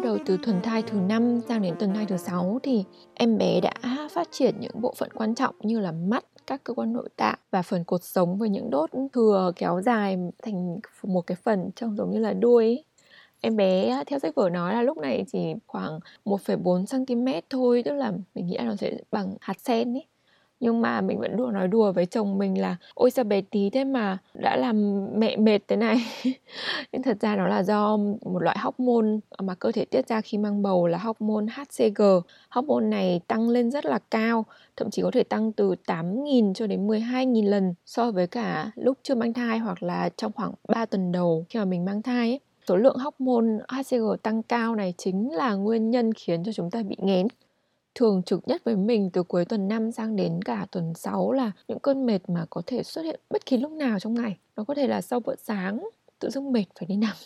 Bắt 0.00 0.04
đầu 0.04 0.18
từ 0.26 0.38
tuần 0.46 0.60
thai 0.62 0.82
thứ 0.82 0.98
5 0.98 1.40
sang 1.48 1.62
đến 1.62 1.74
tuần 1.78 1.94
thai 1.94 2.06
thứ 2.06 2.16
6 2.16 2.58
thì 2.62 2.84
em 3.14 3.38
bé 3.38 3.60
đã 3.60 4.08
phát 4.10 4.28
triển 4.30 4.54
những 4.60 4.80
bộ 4.80 4.94
phận 4.96 5.10
quan 5.14 5.34
trọng 5.34 5.54
như 5.60 5.80
là 5.80 5.92
mắt, 5.92 6.24
các 6.46 6.64
cơ 6.64 6.74
quan 6.74 6.92
nội 6.92 7.08
tạng 7.16 7.38
và 7.50 7.62
phần 7.62 7.84
cột 7.84 8.04
sống 8.04 8.38
với 8.38 8.48
những 8.48 8.70
đốt 8.70 8.90
thừa 9.12 9.52
kéo 9.56 9.80
dài 9.82 10.18
thành 10.42 10.78
một 11.02 11.20
cái 11.20 11.36
phần 11.44 11.70
trông 11.76 11.96
giống 11.96 12.10
như 12.10 12.18
là 12.18 12.32
đuôi 12.32 12.84
Em 13.40 13.56
bé 13.56 14.02
theo 14.06 14.18
sách 14.18 14.34
vở 14.34 14.48
nói 14.48 14.74
là 14.74 14.82
lúc 14.82 14.98
này 14.98 15.24
chỉ 15.32 15.38
khoảng 15.66 16.00
1,4 16.24 17.04
cm 17.06 17.46
thôi, 17.50 17.82
tức 17.84 17.94
là 17.94 18.12
mình 18.34 18.46
nghĩ 18.46 18.56
là 18.56 18.64
nó 18.64 18.76
sẽ 18.76 18.92
bằng 19.10 19.36
hạt 19.40 19.60
sen 19.60 19.96
ấy 19.96 20.06
nhưng 20.60 20.80
mà 20.80 21.00
mình 21.00 21.18
vẫn 21.20 21.36
đùa 21.36 21.50
nói 21.50 21.68
đùa 21.68 21.92
với 21.92 22.06
chồng 22.06 22.38
mình 22.38 22.60
là, 22.60 22.76
ôi 22.94 23.10
sao 23.10 23.24
bé 23.24 23.40
tí 23.40 23.70
thế 23.70 23.84
mà 23.84 24.18
đã 24.34 24.56
làm 24.56 25.06
mẹ 25.18 25.36
mệt 25.36 25.58
thế 25.68 25.76
này. 25.76 25.96
Nhưng 26.92 27.02
thật 27.02 27.16
ra 27.20 27.36
nó 27.36 27.48
là 27.48 27.62
do 27.62 27.96
một 28.24 28.38
loại 28.42 28.56
hormone 28.60 29.08
mà 29.42 29.54
cơ 29.54 29.72
thể 29.72 29.84
tiết 29.84 30.08
ra 30.08 30.20
khi 30.20 30.38
mang 30.38 30.62
bầu 30.62 30.86
là 30.86 30.98
hormone 30.98 31.44
HCG 31.56 32.02
hormone 32.50 32.84
này 32.86 33.20
tăng 33.26 33.48
lên 33.48 33.70
rất 33.70 33.84
là 33.86 33.98
cao, 34.10 34.44
thậm 34.76 34.90
chí 34.90 35.02
có 35.02 35.10
thể 35.14 35.22
tăng 35.24 35.52
từ 35.52 35.74
8.000 35.86 36.54
cho 36.54 36.66
đến 36.66 36.86
12.000 36.88 37.48
lần 37.50 37.74
so 37.86 38.10
với 38.10 38.26
cả 38.26 38.70
lúc 38.74 38.98
chưa 39.02 39.14
mang 39.14 39.32
thai 39.32 39.58
hoặc 39.58 39.82
là 39.82 40.10
trong 40.16 40.32
khoảng 40.32 40.52
3 40.68 40.86
tuần 40.86 41.12
đầu 41.12 41.44
khi 41.48 41.58
mà 41.58 41.64
mình 41.64 41.84
mang 41.84 42.02
thai 42.02 42.28
ấy. 42.30 42.40
Số 42.68 42.76
lượng 42.76 42.96
hormone 42.96 43.64
HCG 43.68 44.04
tăng 44.22 44.42
cao 44.42 44.74
này 44.74 44.94
chính 44.98 45.32
là 45.34 45.54
nguyên 45.54 45.90
nhân 45.90 46.12
khiến 46.14 46.44
cho 46.44 46.52
chúng 46.52 46.70
ta 46.70 46.82
bị 46.82 46.96
nghén 46.98 47.26
thường 47.94 48.22
trực 48.22 48.48
nhất 48.48 48.64
với 48.64 48.76
mình 48.76 49.10
từ 49.10 49.22
cuối 49.22 49.44
tuần 49.44 49.68
5 49.68 49.92
sang 49.92 50.16
đến 50.16 50.42
cả 50.42 50.66
tuần 50.70 50.94
6 50.94 51.32
là 51.32 51.52
những 51.68 51.78
cơn 51.78 52.06
mệt 52.06 52.18
mà 52.28 52.46
có 52.50 52.62
thể 52.66 52.82
xuất 52.82 53.02
hiện 53.02 53.20
bất 53.30 53.46
kỳ 53.46 53.56
lúc 53.56 53.72
nào 53.72 53.98
trong 53.98 54.14
ngày. 54.14 54.36
Nó 54.56 54.64
có 54.64 54.74
thể 54.74 54.86
là 54.86 55.00
sau 55.00 55.20
bữa 55.20 55.34
sáng, 55.36 55.88
tự 56.18 56.30
dưng 56.30 56.52
mệt 56.52 56.64
phải 56.78 56.86
đi 56.86 56.96
nằm, 56.96 57.16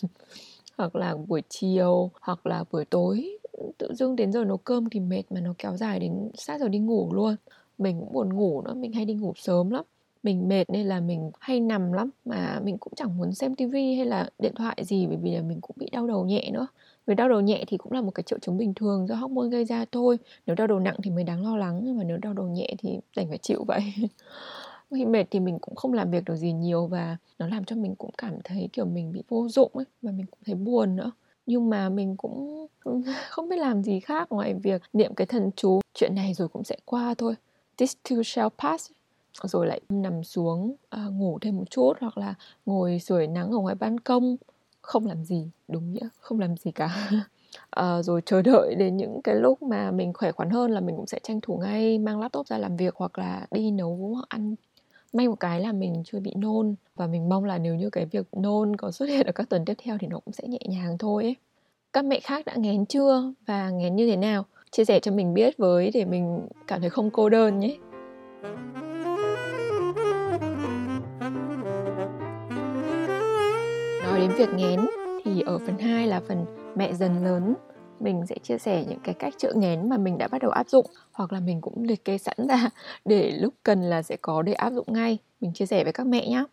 hoặc 0.77 0.95
là 0.95 1.15
buổi 1.27 1.41
chiều, 1.49 2.11
hoặc 2.21 2.45
là 2.45 2.63
buổi 2.71 2.85
tối. 2.85 3.37
Tự 3.77 3.93
dưng 3.93 4.15
đến 4.15 4.31
giờ 4.31 4.43
nấu 4.43 4.57
cơm 4.57 4.89
thì 4.89 4.99
mệt 4.99 5.23
mà 5.29 5.41
nó 5.41 5.53
kéo 5.57 5.77
dài 5.77 5.99
đến 5.99 6.31
sát 6.33 6.59
giờ 6.59 6.67
đi 6.67 6.79
ngủ 6.79 7.13
luôn. 7.13 7.35
Mình 7.77 7.99
cũng 7.99 8.13
buồn 8.13 8.33
ngủ 8.33 8.61
nữa 8.61 8.73
mình 8.73 8.93
hay 8.93 9.05
đi 9.05 9.13
ngủ 9.13 9.33
sớm 9.37 9.69
lắm. 9.69 9.85
Mình 10.23 10.47
mệt 10.47 10.69
nên 10.69 10.87
là 10.87 10.99
mình 10.99 11.31
hay 11.39 11.59
nằm 11.59 11.93
lắm, 11.93 12.09
mà 12.25 12.59
mình 12.63 12.77
cũng 12.77 12.93
chẳng 12.95 13.17
muốn 13.17 13.33
xem 13.33 13.55
tivi 13.55 13.95
hay 13.95 14.05
là 14.05 14.29
điện 14.39 14.53
thoại 14.55 14.77
gì, 14.85 15.07
bởi 15.07 15.17
vì 15.21 15.35
là 15.35 15.41
mình 15.41 15.61
cũng 15.61 15.75
bị 15.79 15.89
đau 15.91 16.07
đầu 16.07 16.25
nhẹ 16.25 16.49
nữa 16.53 16.67
với 17.05 17.15
đau 17.15 17.29
đầu 17.29 17.41
nhẹ 17.41 17.63
thì 17.67 17.77
cũng 17.77 17.91
là 17.91 18.01
một 18.01 18.11
cái 18.11 18.23
triệu 18.23 18.39
chứng 18.39 18.57
bình 18.57 18.73
thường 18.73 19.07
do 19.07 19.15
hormone 19.15 19.49
gây 19.49 19.65
ra 19.65 19.85
thôi. 19.91 20.17
Nếu 20.45 20.55
đau 20.55 20.67
đầu 20.67 20.79
nặng 20.79 20.95
thì 21.03 21.11
mới 21.11 21.23
đáng 21.23 21.43
lo 21.43 21.57
lắng 21.57 21.81
nhưng 21.83 21.97
mà 21.97 22.03
nếu 22.03 22.17
đau 22.17 22.33
đầu 22.33 22.47
nhẹ 22.47 22.75
thì 22.77 22.99
đành 23.15 23.29
phải 23.29 23.37
chịu 23.37 23.63
vậy. 23.67 23.81
Khi 24.91 25.05
mệt 25.05 25.25
thì 25.31 25.39
mình 25.39 25.59
cũng 25.59 25.75
không 25.75 25.93
làm 25.93 26.11
việc 26.11 26.25
được 26.25 26.35
gì 26.35 26.51
nhiều 26.51 26.87
và 26.87 27.17
nó 27.39 27.47
làm 27.47 27.65
cho 27.65 27.75
mình 27.75 27.95
cũng 27.95 28.11
cảm 28.17 28.33
thấy 28.43 28.69
kiểu 28.73 28.85
mình 28.85 29.11
bị 29.11 29.23
vô 29.29 29.47
dụng 29.49 29.71
ấy 29.73 29.85
và 30.01 30.11
mình 30.11 30.25
cũng 30.25 30.39
thấy 30.45 30.55
buồn 30.55 30.95
nữa. 30.95 31.11
Nhưng 31.45 31.69
mà 31.69 31.89
mình 31.89 32.17
cũng 32.17 32.67
không 33.29 33.49
biết 33.49 33.57
làm 33.57 33.83
gì 33.83 33.99
khác 33.99 34.31
ngoài 34.31 34.53
việc 34.53 34.81
niệm 34.93 35.13
cái 35.13 35.27
thần 35.27 35.51
chú. 35.55 35.79
Chuyện 35.93 36.15
này 36.15 36.33
rồi 36.33 36.47
cũng 36.47 36.63
sẽ 36.63 36.75
qua 36.85 37.13
thôi. 37.17 37.35
This 37.77 37.95
too 38.09 38.23
shall 38.25 38.49
pass. 38.57 38.91
Rồi 39.43 39.67
lại 39.67 39.81
nằm 39.89 40.23
xuống 40.23 40.75
uh, 40.95 41.13
ngủ 41.13 41.39
thêm 41.41 41.57
một 41.57 41.69
chút 41.69 41.93
hoặc 41.99 42.17
là 42.17 42.33
ngồi 42.65 42.99
sưởi 42.99 43.27
nắng 43.27 43.51
ở 43.51 43.57
ngoài 43.57 43.75
ban 43.75 43.99
công 43.99 44.37
không 44.85 45.05
làm 45.05 45.23
gì 45.25 45.49
đúng 45.67 45.93
nghĩa 45.93 46.07
không 46.19 46.39
làm 46.39 46.57
gì 46.57 46.71
cả. 46.71 47.09
À, 47.69 48.01
rồi 48.03 48.21
chờ 48.25 48.41
đợi 48.41 48.75
đến 48.75 48.97
những 48.97 49.21
cái 49.21 49.35
lúc 49.35 49.63
mà 49.63 49.91
mình 49.91 50.13
khỏe 50.13 50.31
khoắn 50.31 50.49
hơn 50.49 50.71
là 50.71 50.79
mình 50.79 50.95
cũng 50.95 51.07
sẽ 51.07 51.19
tranh 51.23 51.41
thủ 51.41 51.57
ngay 51.57 51.99
mang 51.99 52.19
laptop 52.19 52.47
ra 52.47 52.57
làm 52.57 52.77
việc 52.77 52.95
hoặc 52.95 53.19
là 53.19 53.47
đi 53.51 53.71
nấu 53.71 54.15
ăn. 54.29 54.55
May 55.13 55.27
một 55.27 55.39
cái 55.39 55.59
là 55.59 55.71
mình 55.71 56.03
chưa 56.05 56.19
bị 56.19 56.33
nôn 56.35 56.75
và 56.95 57.07
mình 57.07 57.29
mong 57.29 57.45
là 57.45 57.57
nếu 57.57 57.75
như 57.75 57.89
cái 57.89 58.05
việc 58.05 58.27
nôn 58.31 58.75
có 58.75 58.91
xuất 58.91 59.09
hiện 59.09 59.25
ở 59.25 59.31
các 59.31 59.49
tuần 59.49 59.65
tiếp 59.65 59.73
theo 59.83 59.97
thì 59.97 60.07
nó 60.07 60.19
cũng 60.19 60.33
sẽ 60.33 60.47
nhẹ 60.47 60.59
nhàng 60.65 60.97
thôi 60.97 61.23
ấy. 61.23 61.35
các 61.93 62.05
mẹ 62.05 62.19
khác 62.19 62.45
đã 62.45 62.55
nghén 62.55 62.85
chưa 62.85 63.33
và 63.45 63.69
nghén 63.69 63.95
như 63.95 64.07
thế 64.07 64.17
nào? 64.17 64.45
Chia 64.71 64.85
sẻ 64.85 64.99
cho 64.99 65.11
mình 65.11 65.33
biết 65.33 65.57
với 65.57 65.91
để 65.93 66.05
mình 66.05 66.47
cảm 66.67 66.81
thấy 66.81 66.89
không 66.89 67.09
cô 67.11 67.29
đơn 67.29 67.59
nhé. 67.59 67.77
Nói 74.15 74.27
đến 74.27 74.37
việc 74.37 74.53
nghén, 74.53 74.79
thì 75.23 75.41
ở 75.41 75.57
phần 75.57 75.77
2 75.77 76.07
là 76.07 76.21
phần 76.27 76.45
mẹ 76.75 76.93
dần 76.93 77.23
lớn, 77.23 77.53
mình 77.99 78.25
sẽ 78.29 78.35
chia 78.43 78.57
sẻ 78.57 78.85
những 78.89 78.99
cái 79.03 79.15
cách 79.19 79.33
chữa 79.37 79.53
nghén 79.55 79.89
mà 79.89 79.97
mình 79.97 80.17
đã 80.17 80.27
bắt 80.27 80.41
đầu 80.41 80.51
áp 80.51 80.69
dụng, 80.69 80.85
hoặc 81.11 81.33
là 81.33 81.39
mình 81.39 81.61
cũng 81.61 81.83
liệt 81.83 82.05
kê 82.05 82.17
sẵn 82.17 82.35
ra 82.47 82.69
để 83.05 83.31
lúc 83.31 83.53
cần 83.63 83.81
là 83.81 84.01
sẽ 84.01 84.17
có 84.21 84.41
để 84.41 84.53
áp 84.53 84.73
dụng 84.73 84.93
ngay. 84.93 85.17
Mình 85.41 85.53
chia 85.53 85.65
sẻ 85.65 85.83
với 85.83 85.93
các 85.93 86.07
mẹ 86.07 86.27
nhé 86.27 86.43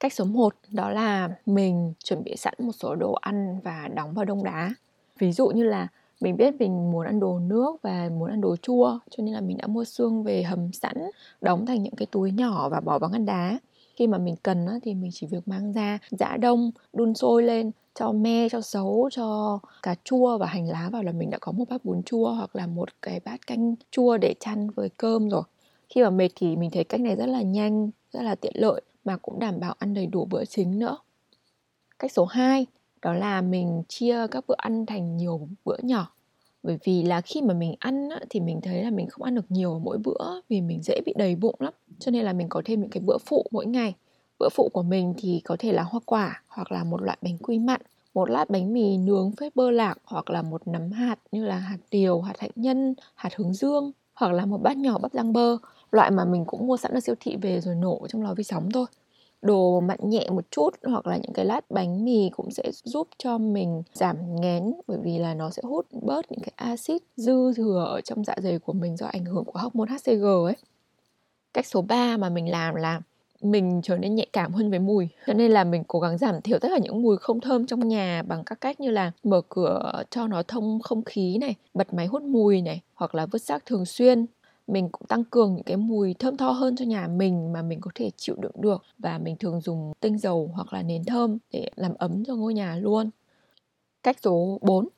Cách 0.00 0.12
số 0.12 0.24
1 0.24 0.54
đó 0.70 0.90
là 0.90 1.28
mình 1.46 1.92
chuẩn 2.04 2.24
bị 2.24 2.36
sẵn 2.36 2.54
một 2.58 2.72
số 2.72 2.94
đồ 2.94 3.12
ăn 3.12 3.60
và 3.64 3.88
đóng 3.94 4.14
vào 4.14 4.24
đông 4.24 4.44
đá. 4.44 4.74
Ví 5.18 5.32
dụ 5.32 5.48
như 5.48 5.64
là 5.64 5.88
mình 6.20 6.36
biết 6.36 6.54
mình 6.58 6.90
muốn 6.90 7.06
ăn 7.06 7.20
đồ 7.20 7.38
nước 7.38 7.82
và 7.82 8.08
muốn 8.18 8.30
ăn 8.30 8.40
đồ 8.40 8.56
chua, 8.56 8.98
cho 9.10 9.24
nên 9.24 9.34
là 9.34 9.40
mình 9.40 9.56
đã 9.56 9.66
mua 9.66 9.84
xương 9.84 10.22
về 10.22 10.42
hầm 10.42 10.72
sẵn, 10.72 10.96
đóng 11.40 11.66
thành 11.66 11.82
những 11.82 11.94
cái 11.96 12.06
túi 12.06 12.32
nhỏ 12.32 12.68
và 12.68 12.80
bỏ 12.80 12.98
vào 12.98 13.10
ngăn 13.10 13.26
đá 13.26 13.58
khi 13.96 14.06
mà 14.06 14.18
mình 14.18 14.36
cần 14.42 14.66
thì 14.82 14.94
mình 14.94 15.10
chỉ 15.14 15.26
việc 15.26 15.48
mang 15.48 15.72
ra 15.72 15.98
giã 16.10 16.36
đông, 16.36 16.70
đun 16.92 17.14
sôi 17.14 17.42
lên, 17.42 17.70
cho 17.94 18.12
me, 18.12 18.48
cho 18.48 18.60
sấu, 18.60 19.08
cho 19.12 19.58
cà 19.82 19.94
chua 20.04 20.38
và 20.38 20.46
hành 20.46 20.68
lá 20.68 20.90
vào 20.92 21.02
là 21.02 21.12
mình 21.12 21.30
đã 21.30 21.38
có 21.40 21.52
một 21.52 21.64
bát 21.68 21.84
bún 21.84 22.02
chua 22.02 22.32
hoặc 22.32 22.56
là 22.56 22.66
một 22.66 22.88
cái 23.02 23.20
bát 23.24 23.46
canh 23.46 23.74
chua 23.90 24.16
để 24.16 24.34
chăn 24.40 24.70
với 24.70 24.88
cơm 24.88 25.30
rồi. 25.30 25.42
Khi 25.88 26.02
mà 26.02 26.10
mệt 26.10 26.28
thì 26.36 26.56
mình 26.56 26.70
thấy 26.70 26.84
cách 26.84 27.00
này 27.00 27.16
rất 27.16 27.26
là 27.26 27.42
nhanh, 27.42 27.90
rất 28.12 28.22
là 28.22 28.34
tiện 28.34 28.52
lợi 28.56 28.80
mà 29.04 29.16
cũng 29.16 29.38
đảm 29.38 29.60
bảo 29.60 29.74
ăn 29.78 29.94
đầy 29.94 30.06
đủ 30.06 30.24
bữa 30.24 30.44
chính 30.44 30.78
nữa. 30.78 30.96
Cách 31.98 32.12
số 32.12 32.24
2 32.24 32.66
đó 33.02 33.12
là 33.12 33.40
mình 33.42 33.82
chia 33.88 34.26
các 34.30 34.44
bữa 34.46 34.54
ăn 34.58 34.86
thành 34.86 35.16
nhiều 35.16 35.48
bữa 35.64 35.76
nhỏ 35.82 36.15
bởi 36.62 36.78
vì 36.84 37.02
là 37.02 37.20
khi 37.20 37.42
mà 37.42 37.54
mình 37.54 37.74
ăn 37.78 38.08
á, 38.08 38.20
thì 38.30 38.40
mình 38.40 38.60
thấy 38.60 38.82
là 38.84 38.90
mình 38.90 39.06
không 39.08 39.22
ăn 39.22 39.34
được 39.34 39.50
nhiều 39.50 39.78
mỗi 39.84 39.98
bữa 39.98 40.40
vì 40.48 40.60
mình 40.60 40.82
dễ 40.82 41.00
bị 41.06 41.14
đầy 41.16 41.36
bụng 41.36 41.54
lắm. 41.58 41.72
Cho 41.98 42.10
nên 42.10 42.24
là 42.24 42.32
mình 42.32 42.48
có 42.48 42.62
thêm 42.64 42.80
những 42.80 42.90
cái 42.90 43.00
bữa 43.06 43.18
phụ 43.18 43.46
mỗi 43.50 43.66
ngày. 43.66 43.94
Bữa 44.38 44.48
phụ 44.54 44.68
của 44.72 44.82
mình 44.82 45.14
thì 45.18 45.40
có 45.44 45.56
thể 45.58 45.72
là 45.72 45.82
hoa 45.82 46.00
quả 46.06 46.42
hoặc 46.48 46.72
là 46.72 46.84
một 46.84 47.02
loại 47.02 47.18
bánh 47.22 47.38
quy 47.38 47.58
mặn 47.58 47.80
một 48.14 48.30
lát 48.30 48.50
bánh 48.50 48.72
mì 48.72 48.96
nướng 48.96 49.32
phết 49.40 49.56
bơ 49.56 49.70
lạc 49.70 49.98
hoặc 50.04 50.30
là 50.30 50.42
một 50.42 50.68
nắm 50.68 50.92
hạt 50.92 51.18
như 51.32 51.44
là 51.44 51.56
hạt 51.56 51.78
điều 51.90 52.20
hạt 52.20 52.34
hạnh 52.38 52.50
nhân 52.56 52.94
hạt 53.14 53.30
hướng 53.36 53.54
dương 53.54 53.92
hoặc 54.14 54.32
là 54.32 54.46
một 54.46 54.58
bát 54.62 54.76
nhỏ 54.76 54.98
bắp 54.98 55.12
rang 55.12 55.32
bơ. 55.32 55.56
Loại 55.90 56.10
mà 56.10 56.24
mình 56.24 56.44
cũng 56.44 56.66
mua 56.66 56.76
sẵn 56.76 56.92
ở 56.92 57.00
siêu 57.00 57.14
thị 57.20 57.36
về 57.42 57.60
rồi 57.60 57.74
nổ 57.74 58.06
trong 58.08 58.22
lò 58.22 58.34
vi 58.34 58.44
sóng 58.44 58.70
thôi 58.70 58.86
đồ 59.42 59.80
mặn 59.80 59.98
nhẹ 60.02 60.28
một 60.30 60.44
chút 60.50 60.70
hoặc 60.82 61.06
là 61.06 61.16
những 61.16 61.32
cái 61.32 61.44
lát 61.44 61.70
bánh 61.70 62.04
mì 62.04 62.30
cũng 62.36 62.50
sẽ 62.50 62.70
giúp 62.84 63.08
cho 63.18 63.38
mình 63.38 63.82
giảm 63.92 64.16
ngén, 64.40 64.74
bởi 64.86 64.98
vì 65.02 65.18
là 65.18 65.34
nó 65.34 65.50
sẽ 65.50 65.62
hút 65.64 65.86
bớt 66.02 66.32
những 66.32 66.40
cái 66.40 66.52
axit 66.56 67.02
dư 67.16 67.52
thừa 67.54 67.84
ở 67.88 68.00
trong 68.00 68.24
dạ 68.24 68.34
dày 68.42 68.58
của 68.58 68.72
mình 68.72 68.96
do 68.96 69.06
ảnh 69.06 69.24
hưởng 69.24 69.44
của 69.44 69.60
hormone 69.60 69.88
HCG 69.90 70.24
ấy. 70.44 70.56
Cách 71.54 71.66
số 71.66 71.82
3 71.82 72.16
mà 72.16 72.28
mình 72.28 72.50
làm 72.50 72.74
là 72.74 73.00
mình 73.42 73.80
trở 73.82 73.98
nên 73.98 74.14
nhạy 74.14 74.26
cảm 74.32 74.52
hơn 74.52 74.70
với 74.70 74.78
mùi, 74.78 75.08
cho 75.26 75.32
nên 75.32 75.50
là 75.50 75.64
mình 75.64 75.84
cố 75.88 76.00
gắng 76.00 76.18
giảm 76.18 76.40
thiểu 76.40 76.58
tất 76.58 76.68
cả 76.72 76.78
những 76.78 77.02
mùi 77.02 77.16
không 77.16 77.40
thơm 77.40 77.66
trong 77.66 77.88
nhà 77.88 78.22
bằng 78.22 78.44
các 78.44 78.60
cách 78.60 78.80
như 78.80 78.90
là 78.90 79.12
mở 79.24 79.40
cửa 79.48 80.02
cho 80.10 80.26
nó 80.26 80.42
thông 80.42 80.80
không 80.82 81.04
khí 81.04 81.38
này, 81.38 81.54
bật 81.74 81.94
máy 81.94 82.06
hút 82.06 82.22
mùi 82.22 82.62
này, 82.62 82.80
hoặc 82.94 83.14
là 83.14 83.26
vứt 83.26 83.42
rác 83.42 83.66
thường 83.66 83.84
xuyên 83.84 84.26
mình 84.66 84.88
cũng 84.92 85.06
tăng 85.08 85.24
cường 85.24 85.54
những 85.54 85.64
cái 85.64 85.76
mùi 85.76 86.14
thơm 86.14 86.36
tho 86.36 86.50
hơn 86.50 86.76
cho 86.76 86.84
nhà 86.84 87.08
mình 87.08 87.52
mà 87.52 87.62
mình 87.62 87.80
có 87.80 87.90
thể 87.94 88.10
chịu 88.16 88.36
đựng 88.38 88.60
được. 88.60 88.82
Và 88.98 89.18
mình 89.18 89.36
thường 89.36 89.60
dùng 89.60 89.92
tinh 90.00 90.18
dầu 90.18 90.50
hoặc 90.54 90.72
là 90.72 90.82
nến 90.82 91.04
thơm 91.04 91.38
để 91.52 91.70
làm 91.76 91.94
ấm 91.98 92.24
cho 92.24 92.34
ngôi 92.36 92.54
nhà 92.54 92.76
luôn. 92.76 93.10
Cách 94.02 94.16
số 94.22 94.58
4 94.62 94.88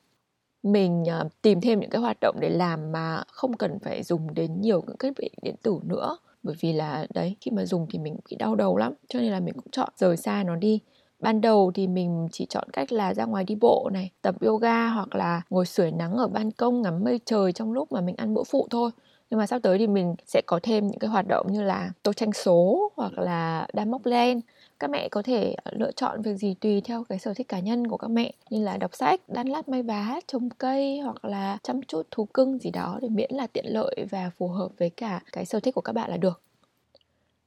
mình 0.63 1.09
à, 1.09 1.23
tìm 1.41 1.61
thêm 1.61 1.79
những 1.79 1.89
cái 1.89 2.01
hoạt 2.01 2.17
động 2.21 2.37
để 2.41 2.49
làm 2.49 2.91
mà 2.91 3.23
không 3.27 3.57
cần 3.57 3.79
phải 3.79 4.03
dùng 4.03 4.33
đến 4.33 4.61
nhiều 4.61 4.83
những 4.87 4.97
thiết 4.99 5.13
bị 5.19 5.29
điện 5.41 5.55
tử 5.63 5.79
nữa. 5.83 6.17
Bởi 6.43 6.55
vì 6.59 6.73
là, 6.73 7.07
đấy, 7.13 7.35
khi 7.41 7.51
mà 7.51 7.65
dùng 7.65 7.87
thì 7.89 7.99
mình 7.99 8.15
bị 8.29 8.35
đau 8.37 8.55
đầu 8.55 8.77
lắm, 8.77 8.93
cho 9.07 9.19
nên 9.19 9.31
là 9.31 9.39
mình 9.39 9.53
cũng 9.53 9.71
chọn 9.71 9.89
rời 9.97 10.17
xa 10.17 10.43
nó 10.43 10.55
đi. 10.55 10.79
Ban 11.19 11.41
đầu 11.41 11.71
thì 11.75 11.87
mình 11.87 12.27
chỉ 12.31 12.45
chọn 12.49 12.69
cách 12.73 12.91
là 12.91 13.13
ra 13.13 13.25
ngoài 13.25 13.43
đi 13.43 13.55
bộ 13.55 13.89
này, 13.93 14.11
tập 14.21 14.35
yoga 14.41 14.87
hoặc 14.89 15.15
là 15.15 15.41
ngồi 15.49 15.65
sưởi 15.65 15.91
nắng 15.91 16.13
ở 16.17 16.27
ban 16.27 16.51
công, 16.51 16.81
ngắm 16.81 17.03
mây 17.03 17.19
trời 17.25 17.51
trong 17.53 17.71
lúc 17.73 17.91
mà 17.91 18.01
mình 18.01 18.15
ăn 18.15 18.33
bữa 18.33 18.43
phụ 18.43 18.67
thôi 18.69 18.91
nhưng 19.29 19.37
mà 19.37 19.47
sắp 19.47 19.59
tới 19.63 19.77
thì 19.77 19.87
mình 19.87 20.15
sẽ 20.25 20.41
có 20.45 20.59
thêm 20.63 20.87
những 20.87 20.99
cái 20.99 21.09
hoạt 21.09 21.25
động 21.27 21.47
như 21.51 21.61
là 21.61 21.91
tô 22.03 22.13
tranh 22.13 22.33
số 22.33 22.91
hoặc 22.95 23.17
là 23.17 23.67
đan 23.73 23.91
móc 23.91 24.05
len 24.05 24.41
các 24.79 24.89
mẹ 24.89 25.09
có 25.09 25.21
thể 25.21 25.55
ờ, 25.63 25.71
lựa 25.75 25.91
chọn 25.91 26.21
việc 26.21 26.35
gì 26.35 26.55
tùy 26.59 26.81
theo 26.81 27.03
cái 27.09 27.19
sở 27.19 27.33
thích 27.33 27.47
cá 27.47 27.59
nhân 27.59 27.87
của 27.87 27.97
các 27.97 28.11
mẹ 28.11 28.33
như 28.49 28.63
là 28.63 28.77
đọc 28.77 28.95
sách, 28.95 29.21
đan 29.27 29.47
lát 29.47 29.69
may 29.69 29.83
vá, 29.83 30.19
trồng 30.27 30.49
cây 30.49 30.99
hoặc 30.99 31.25
là 31.25 31.57
chăm 31.63 31.81
chút 31.81 32.07
thú 32.11 32.25
cưng 32.25 32.57
gì 32.57 32.71
đó 32.71 32.99
để 33.01 33.09
miễn 33.09 33.31
là 33.33 33.47
tiện 33.47 33.65
lợi 33.67 34.05
và 34.09 34.31
phù 34.37 34.47
hợp 34.47 34.69
với 34.77 34.89
cả 34.89 35.21
cái 35.31 35.45
sở 35.45 35.59
thích 35.59 35.75
của 35.75 35.81
các 35.81 35.93
bạn 35.93 36.09
là 36.09 36.17
được. 36.17 36.41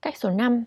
Cách 0.03 0.15
số 0.17 0.31
5 0.31 0.65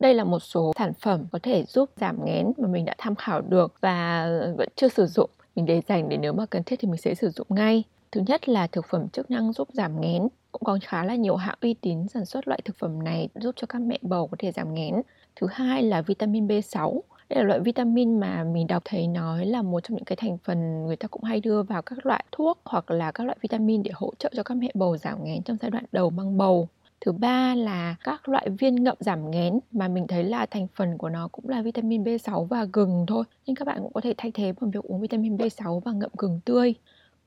đây 0.00 0.14
là 0.14 0.24
một 0.24 0.40
số 0.40 0.72
sản 0.78 0.92
phẩm 1.00 1.26
có 1.32 1.38
thể 1.42 1.64
giúp 1.64 1.90
giảm 1.96 2.24
nghén 2.24 2.52
mà 2.56 2.68
mình 2.68 2.84
đã 2.84 2.94
tham 2.98 3.14
khảo 3.14 3.40
được 3.40 3.74
và 3.80 4.22
ờ, 4.24 4.54
vẫn 4.58 4.68
chưa 4.76 4.88
sử 4.88 5.06
dụng. 5.06 5.30
Mình 5.56 5.66
để 5.66 5.80
dành 5.88 6.08
để 6.08 6.16
nếu 6.16 6.32
mà 6.32 6.46
cần 6.46 6.62
thiết 6.62 6.76
thì 6.80 6.88
mình 6.88 7.00
sẽ 7.00 7.14
sử 7.14 7.30
dụng 7.30 7.46
ngay. 7.50 7.84
Thứ 8.12 8.20
nhất 8.26 8.48
là 8.48 8.66
thực 8.66 8.86
phẩm 8.88 9.08
chức 9.08 9.30
năng 9.30 9.52
giúp 9.52 9.68
giảm 9.72 10.00
nghén. 10.00 10.28
Cũng 10.52 10.64
có 10.64 10.78
khá 10.82 11.04
là 11.04 11.14
nhiều 11.14 11.36
hãng 11.36 11.58
uy 11.60 11.74
tín 11.74 12.08
sản 12.08 12.24
xuất 12.24 12.48
loại 12.48 12.60
thực 12.64 12.76
phẩm 12.76 13.02
này 13.04 13.28
giúp 13.34 13.54
cho 13.58 13.66
các 13.66 13.82
mẹ 13.82 13.98
bầu 14.02 14.26
có 14.26 14.36
thể 14.38 14.52
giảm 14.52 14.74
nghén. 14.74 14.94
Thứ 15.36 15.46
hai 15.50 15.82
là 15.82 16.02
vitamin 16.02 16.46
B6. 16.46 17.00
Đây 17.28 17.38
là 17.38 17.44
loại 17.44 17.60
vitamin 17.60 18.20
mà 18.20 18.44
mình 18.44 18.66
đọc 18.66 18.82
thấy 18.84 19.06
nói 19.06 19.46
là 19.46 19.62
một 19.62 19.80
trong 19.80 19.96
những 19.96 20.04
cái 20.04 20.16
thành 20.16 20.38
phần 20.38 20.86
người 20.86 20.96
ta 20.96 21.08
cũng 21.08 21.22
hay 21.22 21.40
đưa 21.40 21.62
vào 21.62 21.82
các 21.82 22.06
loại 22.06 22.24
thuốc 22.32 22.58
hoặc 22.64 22.90
là 22.90 23.12
các 23.12 23.24
loại 23.24 23.36
vitamin 23.40 23.82
để 23.82 23.90
hỗ 23.94 24.12
trợ 24.18 24.30
cho 24.36 24.42
các 24.42 24.54
mẹ 24.54 24.70
bầu 24.74 24.96
giảm 24.96 25.24
nghén 25.24 25.42
trong 25.42 25.56
giai 25.60 25.70
đoạn 25.70 25.84
đầu 25.92 26.10
mang 26.10 26.38
bầu. 26.38 26.68
Thứ 27.00 27.12
ba 27.12 27.54
là 27.54 27.94
các 28.04 28.28
loại 28.28 28.48
viên 28.48 28.74
ngậm 28.74 28.96
giảm 29.00 29.30
nghén 29.30 29.58
mà 29.72 29.88
mình 29.88 30.06
thấy 30.06 30.24
là 30.24 30.46
thành 30.46 30.66
phần 30.74 30.98
của 30.98 31.08
nó 31.08 31.28
cũng 31.32 31.48
là 31.48 31.62
vitamin 31.62 32.04
B6 32.04 32.44
và 32.44 32.66
gừng 32.72 33.04
thôi. 33.08 33.24
Nên 33.46 33.56
các 33.56 33.64
bạn 33.64 33.78
cũng 33.82 33.92
có 33.92 34.00
thể 34.00 34.14
thay 34.18 34.30
thế 34.34 34.52
bằng 34.60 34.70
việc 34.70 34.84
uống 34.84 35.00
vitamin 35.00 35.36
B6 35.36 35.80
và 35.80 35.92
ngậm 35.92 36.10
gừng 36.18 36.40
tươi 36.44 36.74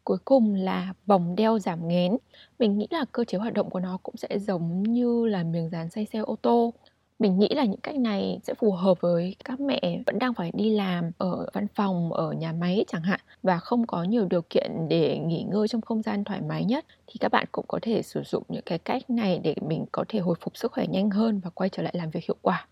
cuối 0.06 0.18
cùng 0.26 0.56
là 0.56 0.94
vòng 1.06 1.36
đeo 1.36 1.60
giảm 1.60 1.88
nghén. 1.88 2.18
Mình 2.60 2.78
nghĩ 2.78 2.88
là 2.92 3.06
cơ 3.12 3.24
chế 3.24 3.38
hoạt 3.38 3.54
động 3.54 3.70
của 3.70 3.80
nó 3.80 3.98
cũng 4.04 4.18
sẽ 4.18 4.40
giống 4.40 4.84
như 4.84 5.26
là 5.26 5.44
miếng 5.44 5.70
dán 5.70 5.90
say 5.90 6.06
xe 6.14 6.20
ô 6.20 6.36
tô. 6.42 6.74
Mình 7.20 7.40
nghĩ 7.40 7.50
là 7.56 7.66
những 7.66 7.80
cách 7.80 7.96
này 7.96 8.40
sẽ 8.44 8.54
phù 8.54 8.72
hợp 8.72 9.02
với 9.02 9.36
các 9.46 9.60
mẹ 9.60 10.04
vẫn 10.06 10.20
đang 10.20 10.34
phải 10.34 10.52
đi 10.54 10.70
làm 10.70 11.12
ở 11.18 11.48
văn 11.54 11.68
phòng, 11.76 12.14
ở 12.14 12.32
nhà 12.32 12.54
máy 12.54 12.86
chẳng 12.88 13.02
hạn, 13.02 13.20
và 13.44 13.58
không 13.60 13.88
có 13.88 14.04
nhiều 14.04 14.28
điều 14.30 14.42
kiện 14.50 14.72
để 14.90 15.20
nghỉ 15.20 15.44
ngơi 15.44 15.68
trong 15.68 15.82
không 15.82 16.02
gian 16.02 16.24
thoải 16.24 16.42
mái 16.42 16.66
nhất, 16.66 16.86
thì 17.08 17.14
các 17.20 17.32
bạn 17.32 17.46
cũng 17.52 17.66
có 17.68 17.80
thể 17.82 18.02
sử 18.02 18.24
dụng 18.26 18.44
những 18.50 18.64
cái 18.66 18.80
cách 18.80 19.10
này 19.10 19.40
để 19.44 19.56
mình 19.68 19.86
có 19.92 20.06
thể 20.08 20.20
hồi 20.20 20.36
phục 20.42 20.58
sức 20.58 20.72
khỏe 20.72 20.88
nhanh 20.88 21.10
hơn 21.10 21.40
và 21.44 21.50
quay 21.50 21.70
trở 21.70 21.84
lại 21.84 21.94
làm 21.98 22.10
việc 22.10 22.24
hiệu 22.28 22.38
quả 22.42 22.68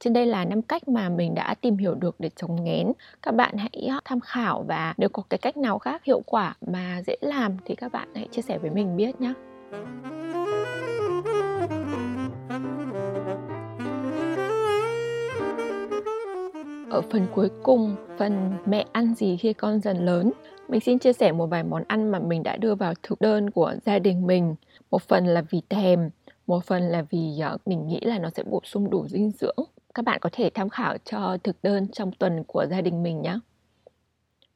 trên 0.00 0.12
đây 0.12 0.26
là 0.26 0.44
năm 0.44 0.62
cách 0.62 0.88
mà 0.88 1.08
mình 1.08 1.34
đã 1.34 1.54
tìm 1.60 1.76
hiểu 1.76 1.94
được 1.94 2.16
để 2.18 2.30
chống 2.36 2.64
nghén. 2.64 2.92
Các 3.22 3.34
bạn 3.34 3.56
hãy 3.56 3.88
ờ, 3.90 4.00
tham 4.04 4.20
khảo 4.20 4.64
và 4.68 4.94
nếu 4.96 5.08
có 5.08 5.22
cái 5.30 5.38
cách 5.38 5.56
nào 5.56 5.78
khác 5.78 6.04
hiệu 6.04 6.22
quả 6.26 6.56
mà 6.66 7.02
dễ 7.06 7.16
làm 7.20 7.56
thì 7.64 7.74
các 7.74 7.92
bạn 7.92 8.08
hãy 8.14 8.28
chia 8.30 8.42
sẻ 8.42 8.58
với 8.58 8.70
mình 8.70 8.96
biết 8.96 9.20
nhé. 9.20 9.32
Ở 16.90 17.00
phần 17.00 17.26
cuối 17.34 17.50
cùng, 17.62 17.96
phần 18.18 18.52
mẹ 18.66 18.84
ăn 18.92 19.14
gì 19.14 19.36
khi 19.36 19.52
con 19.52 19.80
dần 19.80 20.04
lớn, 20.04 20.32
mình 20.68 20.80
xin 20.80 20.98
chia 20.98 21.12
sẻ 21.12 21.32
một 21.32 21.46
vài 21.46 21.64
món 21.64 21.82
ăn 21.88 22.10
mà 22.10 22.18
mình 22.18 22.42
đã 22.42 22.56
đưa 22.56 22.74
vào 22.74 22.94
thực 23.02 23.20
đơn 23.20 23.50
của 23.50 23.74
gia 23.86 23.98
đình 23.98 24.26
mình. 24.26 24.54
Một 24.90 25.02
phần 25.02 25.26
là 25.26 25.42
vì 25.50 25.62
thèm, 25.68 26.10
một 26.46 26.64
phần 26.64 26.82
là 26.82 27.02
vì 27.10 27.38
ờ, 27.40 27.58
mình 27.66 27.86
nghĩ 27.86 28.00
là 28.02 28.18
nó 28.18 28.30
sẽ 28.30 28.42
bổ 28.42 28.60
sung 28.64 28.90
đủ 28.90 29.08
dinh 29.08 29.30
dưỡng 29.30 29.66
các 29.94 30.04
bạn 30.04 30.18
có 30.20 30.30
thể 30.32 30.50
tham 30.54 30.68
khảo 30.68 30.96
cho 31.04 31.36
thực 31.44 31.56
đơn 31.62 31.88
trong 31.88 32.12
tuần 32.12 32.44
của 32.44 32.66
gia 32.70 32.80
đình 32.80 33.02
mình 33.02 33.22
nhé. 33.22 33.38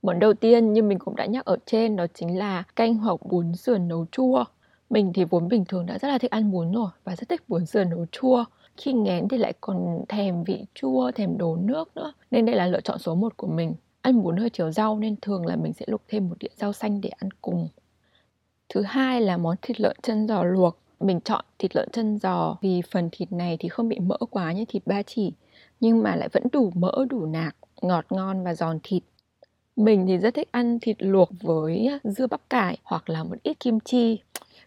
Món 0.02 0.18
đầu 0.18 0.34
tiên 0.34 0.72
như 0.72 0.82
mình 0.82 0.98
cũng 0.98 1.16
đã 1.16 1.26
nhắc 1.26 1.44
ở 1.44 1.56
trên 1.66 1.96
đó 1.96 2.06
chính 2.14 2.38
là 2.38 2.62
canh 2.76 2.94
hoặc 2.94 3.20
bún 3.26 3.54
sườn 3.54 3.88
nấu 3.88 4.06
chua. 4.12 4.44
Mình 4.90 5.12
thì 5.12 5.24
vốn 5.24 5.48
bình 5.48 5.64
thường 5.64 5.86
đã 5.86 5.98
rất 5.98 6.08
là 6.08 6.18
thích 6.18 6.30
ăn 6.30 6.52
bún 6.52 6.72
rồi 6.72 6.88
và 7.04 7.16
rất 7.16 7.28
thích 7.28 7.48
bún 7.48 7.66
sườn 7.66 7.90
nấu 7.90 8.06
chua. 8.12 8.44
Khi 8.76 8.92
ngén 8.92 9.28
thì 9.28 9.38
lại 9.38 9.52
còn 9.60 10.04
thèm 10.08 10.44
vị 10.44 10.64
chua, 10.74 11.10
thèm 11.10 11.38
đổ 11.38 11.56
nước 11.56 11.96
nữa. 11.96 12.12
Nên 12.30 12.46
đây 12.46 12.56
là 12.56 12.66
lựa 12.66 12.80
chọn 12.80 12.98
số 12.98 13.14
1 13.14 13.36
của 13.36 13.46
mình. 13.46 13.74
Ăn 14.02 14.22
bún 14.22 14.36
hơi 14.36 14.50
chiều 14.50 14.70
rau 14.70 14.98
nên 14.98 15.16
thường 15.22 15.46
là 15.46 15.56
mình 15.56 15.72
sẽ 15.72 15.84
luộc 15.88 16.02
thêm 16.08 16.28
một 16.28 16.34
đĩa 16.40 16.48
rau 16.56 16.72
xanh 16.72 17.00
để 17.00 17.08
ăn 17.08 17.30
cùng. 17.42 17.68
Thứ 18.68 18.82
hai 18.82 19.20
là 19.20 19.36
món 19.36 19.56
thịt 19.62 19.80
lợn 19.80 19.96
chân 20.02 20.28
giò 20.28 20.42
luộc 20.42 20.78
mình 21.00 21.20
chọn 21.20 21.44
thịt 21.58 21.76
lợn 21.76 21.88
chân 21.92 22.18
giò 22.18 22.56
vì 22.62 22.82
phần 22.90 23.08
thịt 23.12 23.32
này 23.32 23.56
thì 23.60 23.68
không 23.68 23.88
bị 23.88 23.98
mỡ 23.98 24.16
quá 24.30 24.52
như 24.52 24.64
thịt 24.68 24.82
ba 24.86 25.02
chỉ, 25.02 25.32
nhưng 25.80 26.02
mà 26.02 26.16
lại 26.16 26.28
vẫn 26.32 26.42
đủ 26.52 26.72
mỡ, 26.74 26.92
đủ 27.10 27.26
nạc, 27.26 27.56
ngọt 27.82 28.04
ngon 28.10 28.44
và 28.44 28.54
giòn 28.54 28.78
thịt. 28.82 29.02
Mình 29.76 30.06
thì 30.06 30.18
rất 30.18 30.34
thích 30.34 30.48
ăn 30.50 30.78
thịt 30.80 30.96
luộc 31.00 31.30
với 31.42 31.88
dưa 32.04 32.26
bắp 32.26 32.50
cải 32.50 32.78
hoặc 32.82 33.10
là 33.10 33.24
một 33.24 33.36
ít 33.42 33.60
kim 33.60 33.80
chi. 33.80 34.18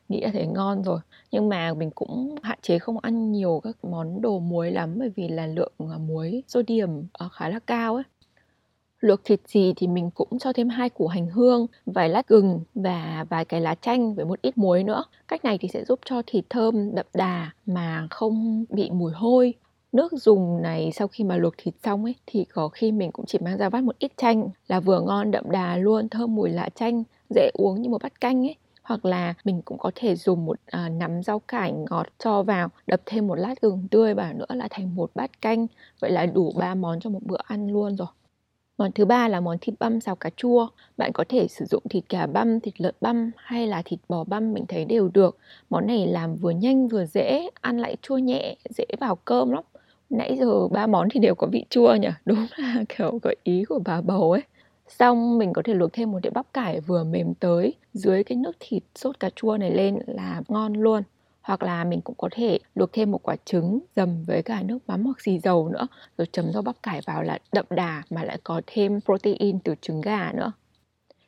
Nghĩ 0.10 0.22
là 0.22 0.30
thấy 0.34 0.48
ngon 0.48 0.84
rồi, 0.84 1.00
nhưng 1.32 1.50
mà 1.50 1.74
mình 1.74 1.92
cũng 1.92 2.36
hạn 2.44 2.60
chế 2.62 2.80
không 2.80 2.98
ăn 3.00 3.32
nhiều 3.32 3.62
các 3.64 3.86
món 3.86 4.22
đồ 4.22 4.40
muối 4.40 4.72
lắm 4.72 4.96
bởi 5.00 5.10
vì 5.16 5.28
là 5.28 5.48
lượng 5.48 5.74
à, 5.92 5.98
muối 5.98 6.44
sodium 6.48 7.04
ờ, 7.14 7.30
khá 7.30 7.50
là 7.50 7.60
cao 7.60 7.96
ấy 7.96 8.04
Luộc 9.08 9.24
thịt 9.24 9.40
gì 9.48 9.74
thì 9.76 9.88
mình 9.88 10.10
cũng 10.12 10.40
cho 10.40 10.54
thêm 10.54 10.70
hai 10.70 10.90
củ 10.90 11.08
hành 11.08 11.28
hương, 11.28 11.68
vài 11.86 12.10
lát 12.10 12.28
gừng 12.28 12.62
và 12.76 13.26
vài 13.30 13.46
cái 13.46 13.62
lá 13.62 13.76
chanh 13.76 14.16
với 14.16 14.26
một 14.26 14.42
ít 14.42 14.58
muối 14.58 14.84
nữa. 14.84 15.04
Cách 15.28 15.46
này 15.46 15.58
thì 15.58 15.68
sẽ 15.68 15.86
giúp 15.86 16.00
cho 16.06 16.22
thịt 16.28 16.46
thơm 16.50 16.96
đậm 16.96 17.06
đà 17.14 17.52
mà 17.66 18.08
không 18.10 18.66
bị 18.70 18.90
mùi 18.90 19.12
hôi. 19.12 19.54
Nước 19.92 20.12
dùng 20.12 20.62
này 20.62 20.92
sau 20.96 21.08
khi 21.08 21.24
mà 21.24 21.38
luộc 21.38 21.54
thịt 21.58 21.74
xong 21.84 22.04
ấy 22.06 22.16
thì 22.26 22.46
có 22.46 22.68
khi 22.68 22.92
mình 22.92 23.12
cũng 23.12 23.26
chỉ 23.26 23.40
mang 23.42 23.58
ra 23.58 23.70
vắt 23.70 23.84
một 23.84 23.96
ít 24.00 24.12
chanh 24.18 24.50
là 24.68 24.80
vừa 24.80 25.02
ngon 25.02 25.32
đậm 25.32 25.52
đà 25.52 25.78
luôn, 25.78 26.10
thơm 26.10 26.36
mùi 26.36 26.50
lá 26.50 26.70
chanh, 26.76 27.04
dễ 27.30 27.50
uống 27.54 27.82
như 27.82 27.90
một 27.90 28.02
bát 28.04 28.22
canh 28.22 28.48
ấy 28.48 28.56
hoặc 28.84 29.06
là 29.06 29.34
mình 29.44 29.62
cũng 29.66 29.78
có 29.78 29.92
thể 29.96 30.16
dùng 30.16 30.46
một 30.46 30.58
à, 30.66 30.90
nắm 30.90 31.24
rau 31.24 31.40
cải 31.40 31.72
ngọt 31.72 32.08
cho 32.20 32.44
vào 32.44 32.70
đập 32.88 33.02
thêm 33.06 33.28
một 33.28 33.36
lát 33.36 33.62
gừng 33.62 33.88
tươi 33.92 34.14
vào 34.14 34.34
nữa 34.34 34.56
là 34.56 34.68
thành 34.70 34.96
một 34.96 35.12
bát 35.16 35.42
canh 35.42 35.68
vậy 36.00 36.12
là 36.12 36.26
đủ 36.26 36.54
ba 36.58 36.76
món 36.76 37.00
cho 37.00 37.10
một 37.10 37.24
bữa 37.24 37.38
ăn 37.48 37.72
luôn 37.72 37.96
rồi 37.96 38.08
Món 38.78 38.92
thứ 38.92 39.06
ba 39.06 39.28
là 39.28 39.40
món 39.40 39.58
thịt 39.62 39.76
băm 39.80 40.02
xào 40.02 40.16
cà 40.16 40.30
chua. 40.36 40.68
Bạn 40.98 41.12
có 41.14 41.24
thể 41.30 41.48
sử 41.48 41.66
dụng 41.66 41.84
thịt 41.90 42.04
gà 42.10 42.26
băm, 42.28 42.60
thịt 42.60 42.82
lợn 42.82 42.96
băm 43.02 43.32
hay 43.36 43.68
là 43.68 43.82
thịt 43.86 44.00
bò 44.10 44.24
băm 44.24 44.54
mình 44.54 44.66
thấy 44.68 44.86
đều 44.86 45.10
được. 45.14 45.38
Món 45.70 45.88
này 45.88 46.08
làm 46.08 46.36
vừa 46.36 46.52
nhanh 46.52 46.88
vừa 46.88 47.06
dễ, 47.06 47.50
ăn 47.62 47.78
lại 47.80 47.96
chua 48.02 48.18
nhẹ, 48.18 48.56
dễ 48.70 48.86
vào 49.00 49.16
cơm 49.16 49.52
lắm. 49.52 49.64
Nãy 50.10 50.38
giờ 50.40 50.68
ba 50.68 50.88
món 50.88 51.08
thì 51.12 51.20
đều 51.20 51.36
có 51.36 51.48
vị 51.52 51.66
chua 51.70 51.96
nhỉ? 51.96 52.08
Đúng 52.26 52.46
là 52.58 52.84
kiểu 52.98 53.20
gợi 53.24 53.36
ý 53.44 53.64
của 53.64 53.80
bà 53.86 54.02
bầu 54.02 54.32
ấy. 54.32 54.42
Xong 54.88 55.38
mình 55.38 55.54
có 55.54 55.62
thể 55.66 55.74
luộc 55.74 55.94
thêm 55.94 56.12
một 56.12 56.20
đĩa 56.24 56.30
bắp 56.30 56.54
cải 56.54 56.80
vừa 56.80 57.04
mềm 57.04 57.34
tới 57.34 57.74
dưới 57.94 58.24
cái 58.24 58.36
nước 58.36 58.56
thịt 58.60 58.84
sốt 58.96 59.20
cà 59.20 59.30
chua 59.36 59.58
này 59.58 59.72
lên 59.72 60.00
là 60.08 60.42
ngon 60.48 60.74
luôn 60.74 61.04
hoặc 61.48 61.64
là 61.64 61.84
mình 61.84 62.02
cũng 62.02 62.16
có 62.18 62.30
thể 62.32 62.60
luộc 62.76 62.94
thêm 62.94 63.12
một 63.12 63.24
quả 63.24 63.36
trứng 63.46 63.80
dầm 63.96 64.24
với 64.24 64.44
cả 64.44 64.62
nước 64.64 64.78
mắm 64.88 65.04
hoặc 65.04 65.22
xì 65.22 65.40
dầu 65.40 65.70
nữa, 65.70 65.88
rồi 66.18 66.28
chấm 66.32 66.52
rau 66.54 66.62
bắp 66.62 66.76
cải 66.84 67.02
vào 67.06 67.24
là 67.24 67.40
đậm 67.54 67.66
đà 67.70 68.04
mà 68.10 68.24
lại 68.24 68.38
có 68.44 68.62
thêm 68.68 69.00
protein 69.02 69.60
từ 69.60 69.76
trứng 69.82 70.02
gà 70.02 70.32
nữa. 70.36 70.52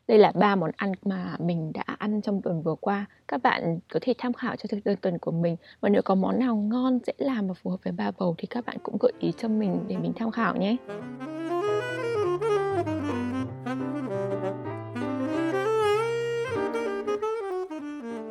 Đây 0.08 0.18
là 0.18 0.32
ba 0.36 0.56
món 0.56 0.72
ăn 0.76 0.92
mà 1.06 1.36
mình 1.40 1.72
đã 1.74 1.84
ăn 1.98 2.22
trong 2.22 2.42
tuần 2.42 2.62
vừa 2.62 2.76
qua. 2.76 3.06
Các 3.28 3.44
bạn 3.44 3.80
có 3.94 4.00
thể 4.04 4.14
tham 4.18 4.34
khảo 4.34 4.56
cho 4.56 4.68
thực 4.70 4.80
đơn 4.86 4.96
tuần 5.02 5.18
của 5.18 5.32
mình. 5.32 5.56
Và 5.82 5.90
nếu 5.90 6.02
có 6.02 6.16
món 6.16 6.40
nào 6.40 6.56
ngon, 6.56 7.00
dễ 7.06 7.14
làm 7.18 7.48
và 7.48 7.54
phù 7.54 7.70
hợp 7.70 7.78
với 7.84 7.94
ba 7.94 8.12
bầu 8.20 8.36
thì 8.38 8.48
các 8.50 8.66
bạn 8.66 8.78
cũng 8.84 8.98
gợi 9.00 9.14
ý 9.20 9.34
cho 9.38 9.48
mình 9.48 9.80
để 9.88 9.98
mình 9.98 10.14
tham 10.16 10.32
khảo 10.32 10.56
nhé. 10.56 10.76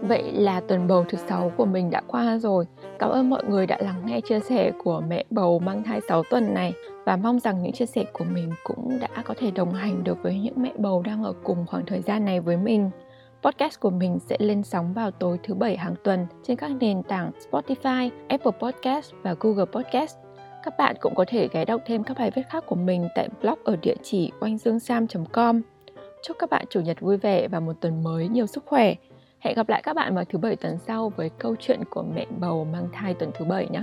Vậy 0.09 0.33
là 0.33 0.61
tuần 0.61 0.87
bầu 0.87 1.05
thứ 1.09 1.19
sáu 1.29 1.53
của 1.57 1.65
mình 1.65 1.91
đã 1.91 2.03
qua 2.07 2.39
rồi. 2.39 2.65
Cảm 2.99 3.11
ơn 3.11 3.31
mọi 3.31 3.45
người 3.45 3.67
đã 3.67 3.79
lắng 3.81 4.03
nghe 4.05 4.21
chia 4.21 4.41
sẻ 4.41 4.73
của 4.85 5.03
mẹ 5.09 5.25
bầu 5.31 5.59
mang 5.59 5.83
thai 5.85 6.01
6 6.09 6.23
tuần 6.31 6.55
này 6.55 6.73
và 7.05 7.17
mong 7.17 7.41
rằng 7.41 7.63
những 7.63 7.73
chia 7.73 7.87
sẻ 7.87 8.05
của 8.13 8.25
mình 8.25 8.53
cũng 8.65 8.99
đã 9.01 9.23
có 9.25 9.35
thể 9.39 9.51
đồng 9.51 9.73
hành 9.73 10.05
được 10.05 10.23
với 10.23 10.39
những 10.39 10.55
mẹ 10.57 10.73
bầu 10.77 11.03
đang 11.03 11.25
ở 11.25 11.33
cùng 11.45 11.67
khoảng 11.67 11.87
thời 11.87 12.01
gian 12.01 12.25
này 12.25 12.41
với 12.41 12.57
mình. 12.57 12.91
Podcast 13.43 13.81
của 13.81 13.91
mình 13.91 14.19
sẽ 14.19 14.37
lên 14.41 14.63
sóng 14.63 14.93
vào 14.93 15.11
tối 15.11 15.39
thứ 15.43 15.55
bảy 15.55 15.77
hàng 15.77 15.95
tuần 16.05 16.27
trên 16.43 16.57
các 16.57 16.71
nền 16.81 17.03
tảng 17.03 17.31
Spotify, 17.51 18.11
Apple 18.29 18.53
Podcast 18.61 19.13
và 19.23 19.35
Google 19.41 19.65
Podcast. 19.73 20.17
Các 20.65 20.79
bạn 20.79 20.97
cũng 21.01 21.15
có 21.15 21.25
thể 21.29 21.49
ghé 21.53 21.65
đọc 21.65 21.81
thêm 21.87 22.05
các 22.05 22.19
bài 22.19 22.31
viết 22.35 22.43
khác 22.51 22.65
của 22.67 22.77
mình 22.77 23.09
tại 23.15 23.29
blog 23.43 23.59
ở 23.65 23.77
địa 23.77 23.97
chỉ 24.03 24.33
oanhdươngsam.com. 24.41 25.61
Chúc 26.23 26.37
các 26.39 26.51
bạn 26.51 26.65
chủ 26.71 26.81
nhật 26.81 27.01
vui 27.01 27.17
vẻ 27.17 27.49
và 27.49 27.61
một 27.61 27.73
tuần 27.81 28.03
mới 28.03 28.29
nhiều 28.29 28.47
sức 28.47 28.65
khỏe. 28.67 28.95
Hẹn 29.41 29.55
gặp 29.55 29.69
lại 29.69 29.83
các 29.85 29.97
bạn 29.97 30.15
vào 30.15 30.25
thứ 30.25 30.39
bảy 30.39 30.57
tuần 30.57 30.79
sau 30.79 31.09
với 31.17 31.31
câu 31.39 31.57
chuyện 31.61 31.81
của 31.91 32.03
mẹ 32.15 32.27
bầu 32.41 32.65
mang 32.65 32.89
thai 32.93 33.15
tuần 33.15 33.31
thứ 33.39 33.45
bảy 33.45 33.69
nhé. 33.69 33.83